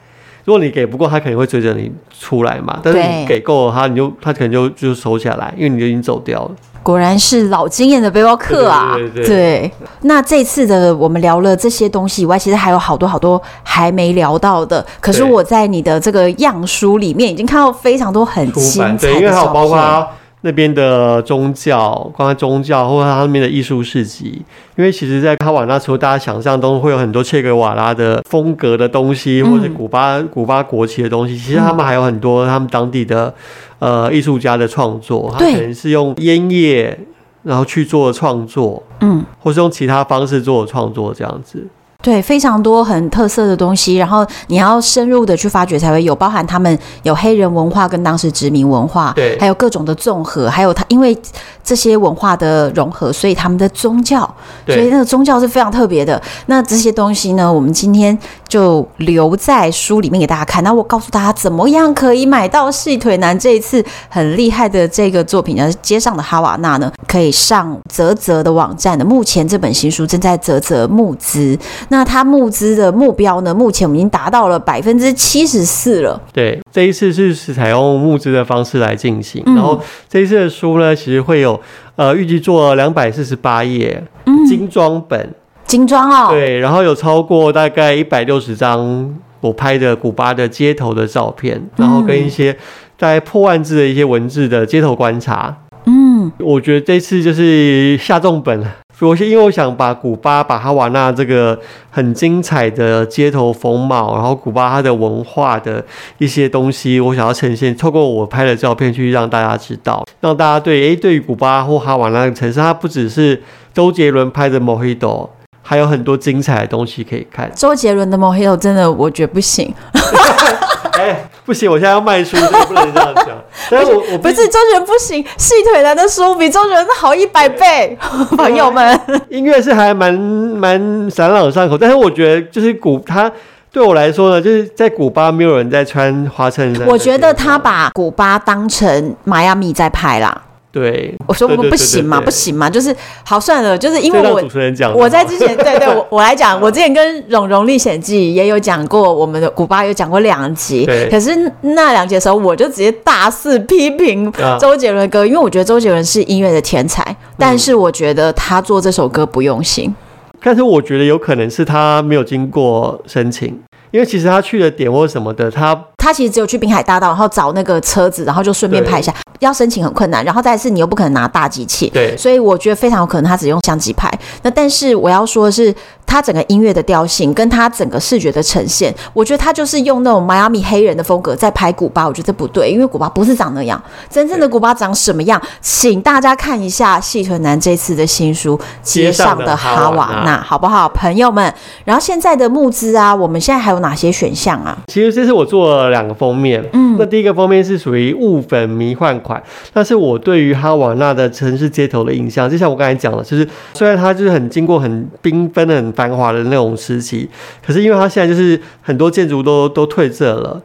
[0.49, 2.81] 如果你给不够，他肯定会追着你出来嘛。
[2.83, 6.51] 但是你给够了他，你就他可能就就收下来，因为你就已经走掉了。
[6.83, 8.95] 果然是老经验的背包客啊！
[8.95, 9.73] 对，对，对，对，对，
[10.05, 14.83] 那这次的我们聊了这些东西以外，其实还有好多好多还没聊到的。
[15.01, 20.09] 可是我在你的这个样书里面已经看到非常多很精彩的照片，因为还有包括
[20.49, 24.43] 那边的宗教，关于宗教或者他那边的艺术市集。
[24.77, 33.35] 因为其实，在哈瓦那除了大家想象中会有很多切格瓦拉的风格的东西，或者是古巴古巴国旗的东西，其实他们还有很多他们当地的。
[33.81, 36.99] 呃，艺术家的创作，他可能是用烟叶，
[37.45, 41.65] 然后去做创作，嗯，或是用其他方式做创作，这样子。
[42.05, 51.17] 对，非常多很特色的东西，然后你要深入的去发掘才会有，包含他们有黑人文化跟当时殖民文化，对，还有各种的综合，还有他因为
[51.65, 54.21] 这些文化的融合，所以他们的宗教，
[54.65, 56.23] 所以那个宗教是非常特别的。
[56.47, 60.63] 那这些东西呢，我们今天就留在书里面给大家看。
[60.63, 65.69] 那我告诉大家怎么样可以买到细腿男这一次很厉害的这个作品呢？
[65.83, 69.05] 街上的哈瓦那呢，可以上泽泽的网站的。
[69.05, 71.59] 目前这本新书正在泽泽募资。
[71.91, 73.55] 那它募资的目标呢？
[73.55, 76.21] 目前我们已经达到了百分之七十四了。
[76.33, 79.43] 对，这一次是是采用募资的方式来进行。
[79.47, 81.59] 嗯、然后这一次的书呢，其实会有
[81.97, 84.03] 呃预计做两百四十八页
[84.47, 85.35] 精装本，
[85.65, 86.31] 精装哦。
[86.31, 92.53] 对，然后有超过大概一百六十张我拍的古巴的街头的照片，然后跟一些
[92.99, 95.57] 大概破万字的一些文字的街头观察。
[95.87, 98.67] 嗯，我觉得这次就是下重本了。
[99.01, 101.59] 我是因为我想把古巴、把哈瓦那这个
[101.91, 105.85] 很精彩的街头风貌，然后古巴它的文化的
[106.19, 113.41] 一些东西，我想要呈现，透过我拍的照片去让大家知道，让大家对诶，对于古巴或哈瓦那个城市，它不只是
[113.73, 115.29] 周杰伦拍的 Mojito，
[115.63, 117.51] 还有很多精彩的东西可以看。
[117.55, 119.73] 周杰伦的 Mojito 真的我觉得不行。
[120.99, 121.71] 哎，不行！
[121.71, 123.29] 我现在要卖书，所以不能这样讲。
[123.71, 127.97] 但是我我不是周杰伦不行，细腿男的书比周杰伦好一百倍，
[128.37, 129.01] 朋友们。
[129.31, 130.79] 音乐是还蛮蛮
[131.17, 133.33] 朗朗上口，但是我觉得就是古他
[133.73, 136.87] 对我来说呢，就是在古巴没有人在穿花衬衫。
[136.87, 140.43] 我觉得他把古巴当成迈阿密在拍啦。
[140.71, 142.95] 对，我说不不行嘛，不行嘛，就是
[143.25, 151.31] 好算了，就是因为我主持人讲，我在之前对对，我 我来讲，我之前跟《蓉蓉历险记》也有讲过，我们的古巴有讲过两集，可是
[151.63, 159.95] 那两集的时候，我就直接大肆批评周杰伦的歌，因为我觉得周杰伦是音乐的天才，但是我觉得他做这首歌不用心，
[160.43, 163.59] 但是我觉得有可能是他没有经过申请。
[163.91, 169.15] 因为其实他去的点或什么的，他他其实只有去滨海大道，然后找那个车子，然后就顺便拍一下。
[169.41, 174.11] 要申请很困难，然后再是你又不可能拿大机器，对，所以我觉得非常有可能他只用相机拍。
[174.43, 175.75] 那但是我要说的是。
[176.11, 183.79] 他整个音乐的调性，跟他整个视觉的呈现，我觉得他就是用那种迈阿密黑人的风格在拍古巴，我觉得不对，因为古巴不是长那样，
[184.09, 185.39] 真正的古巴长什么样？
[185.61, 191.53] 请大家看一下细腿男这次的新书《街上的哈瓦那》，好不好，朋友们？
[191.85, 194.79] 然后现在的募资啊，我们现在还有哪些选项啊？
[194.87, 199.43] 其实这是我做了两个封面，嗯，那第一个封面是属于雾粉迷幻款，
[199.75, 205.89] 那是我对于哈瓦那的城市街头的印象，就像我刚才讲的，就是虽然它就是很经过很缤纷的很。
[205.99, 207.29] 繁华的那种时期，
[207.67, 210.63] 可是因为它现在就是很多建筑都都褪色了，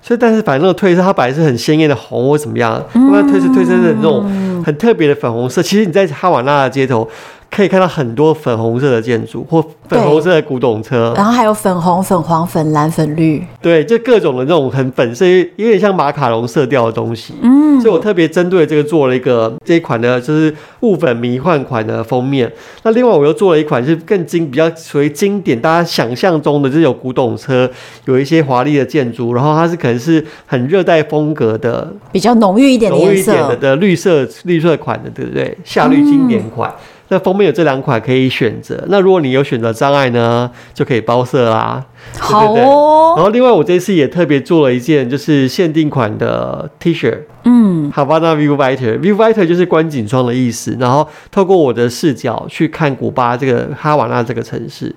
[0.00, 4.24] 所以但是反正那个褪色它本来是很鲜艳的红或怎么样，慢慢褪色褪色的那种
[4.64, 5.62] 很特别的粉红色。
[5.62, 7.08] 其实你在哈瓦那的街头
[7.54, 17.34] 可以看到很多粉红色的建筑或粉红色的古董车，然后还有粉红、粉黄、粉蓝、粉绿，对，就各种的那种很粉色，有点像马卡龙色调的东西。
[17.42, 22.50] 嗯，所以我特别针对这个做了一个这一款呢，就是雾粉迷幻款的封面。
[22.84, 27.70] 那另外我又做了一款是更经比较属于经典，大家想象中的这种古董车，
[28.06, 35.54] 有一些华丽的建筑，然后它是可能是很热带风格的，比较浓郁一点的颜色的的绿色绿色款的，对不对？
[35.62, 36.70] 夏绿经典款。
[36.70, 38.82] 嗯那封面有这两款可以选择。
[38.88, 41.84] 那如果你有选择障碍呢，就可以包色啦。
[42.18, 43.12] 好哦。
[43.16, 47.14] 然后另外我这次也特别做了一件就是限定款的 T 恤。
[47.44, 47.92] 嗯。
[47.94, 50.74] Havana View Fighter，View Fighter 就是观景窗的意思。
[50.80, 54.94] 然后透过我的视角去看古巴这个哈瓦那这个城市，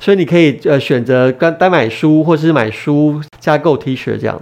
[0.00, 4.40] 所以你可以呃选择单单买书，或是买书加购 T 恤这样。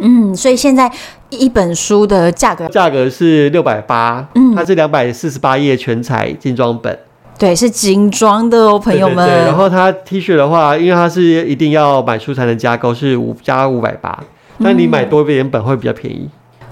[0.00, 0.90] 嗯，所以现在
[1.28, 6.98] 一本书的价格价格是六百八，嗯，它是两百四十八页全彩精装本，
[7.38, 9.26] 对，是精装的哦，朋友们。
[9.28, 14.18] 对，对，对，然后它 T 恤的话，因为它是一定要买书才能加购，是五加五百八，
[14.62, 16.28] 但你买多一点本会比较便宜。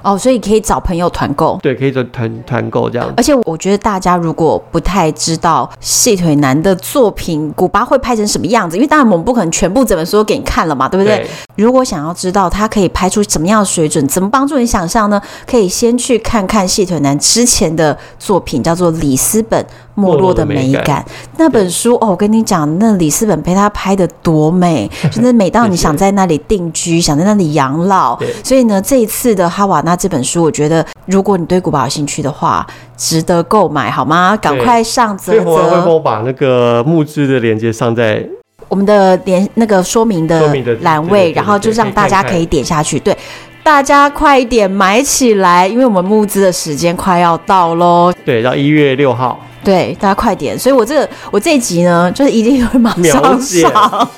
[0.09, 3.13] 哦，所以可以找朋友团购，对，可以做团团购这样。
[3.17, 11.19] 而且我觉得大家如果不太知道细腿男的作品，古巴会拍成什么样子，因为当然我们不可能全部整本书都给你看了嘛，对不对？
[11.19, 11.29] 对。
[11.57, 15.21] 如果想要知道他可以拍出什么样的水准，怎么帮助你想象呢？
[15.47, 19.67] 可以先去看看细腿男之前的作品，叫做《里斯本
[19.99, 21.05] 没落的美感》
[21.37, 28.19] 那本书哦，我跟你讲，那里斯本被他拍的多美， 真的美到你想在那里定居，想在那里养老。
[28.43, 34.37] 所以呢，这一次的哈瓦那这本书，我觉得如果你对古堡有兴趣的话，值得购买，好吗？
[34.37, 35.51] 赶快上啧啧。
[35.51, 38.25] 我会帮我把那个募资的链接上在
[38.69, 43.01] 我们的连那个说明的栏位，然后就让大家可以点下去。
[43.01, 43.17] 对，
[43.69, 48.11] 大家快一点买起来，因为我们募资的时间快要到喽。
[48.25, 49.39] 对，到一月六号。
[49.63, 50.59] 对，大家快点。
[50.59, 54.09] 所以我这个我这一集呢，就是一定会马上上。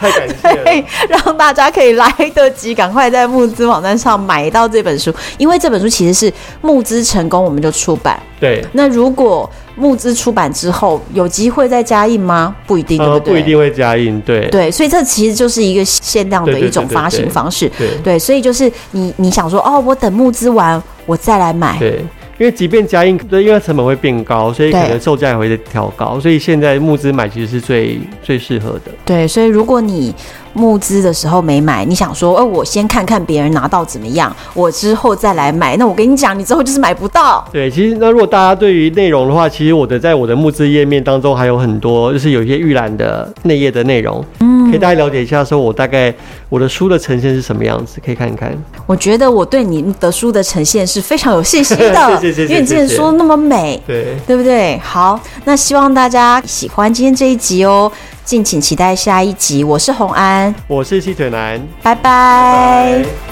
[0.00, 6.32] 太感谢了， 对，让大家可以来得及，赶快在募资网站上买到这本书，因为这本书其实是
[6.62, 8.18] 募资成功我们就出版。
[8.40, 12.56] 对，那如果募资出版之后有机会再加印吗？
[12.66, 13.34] 不一定，对不对？
[13.34, 14.48] 不一定会加印，对。
[14.48, 17.68] 对，所以这其实就是一个限量的一种发行方式。
[17.70, 21.78] 对，对，对，对，对，所以就是你你想说哦，我等募资完我再来买。
[21.78, 22.02] 对。
[22.40, 28.90] 因为即便加印，对，因为成本会变高，所以可能售价也会调高，所以现在募资买其实是最最适合的。
[29.04, 30.14] 对，所以如果你
[30.54, 37.46] 募资的时候没买，你想说，哦，我先看看别人拿到怎么样，我之后再来买，那我跟你讲，你之后就是买不到。
[37.52, 46.14] 对，其实那如果大家对于内容的话，其实我的在我的募资页面当中还有很多，就是有一些预览的内页的内容，嗯，可以大家了解一下，说我大概
[46.48, 48.56] 我的书的呈现是什么样子，可以看一看。
[48.86, 54.78] 我觉得我对你的书的呈现是非常有信心的， 谢谢谢谢因为你之前说那么美，对，对不对？
[54.78, 57.90] 好，那希望大家喜欢今天这一集哦。
[58.22, 59.64] 敬请期待下一集。
[59.64, 62.02] 我是洪安，我是细腿男，拜拜。
[62.02, 63.29] 拜拜。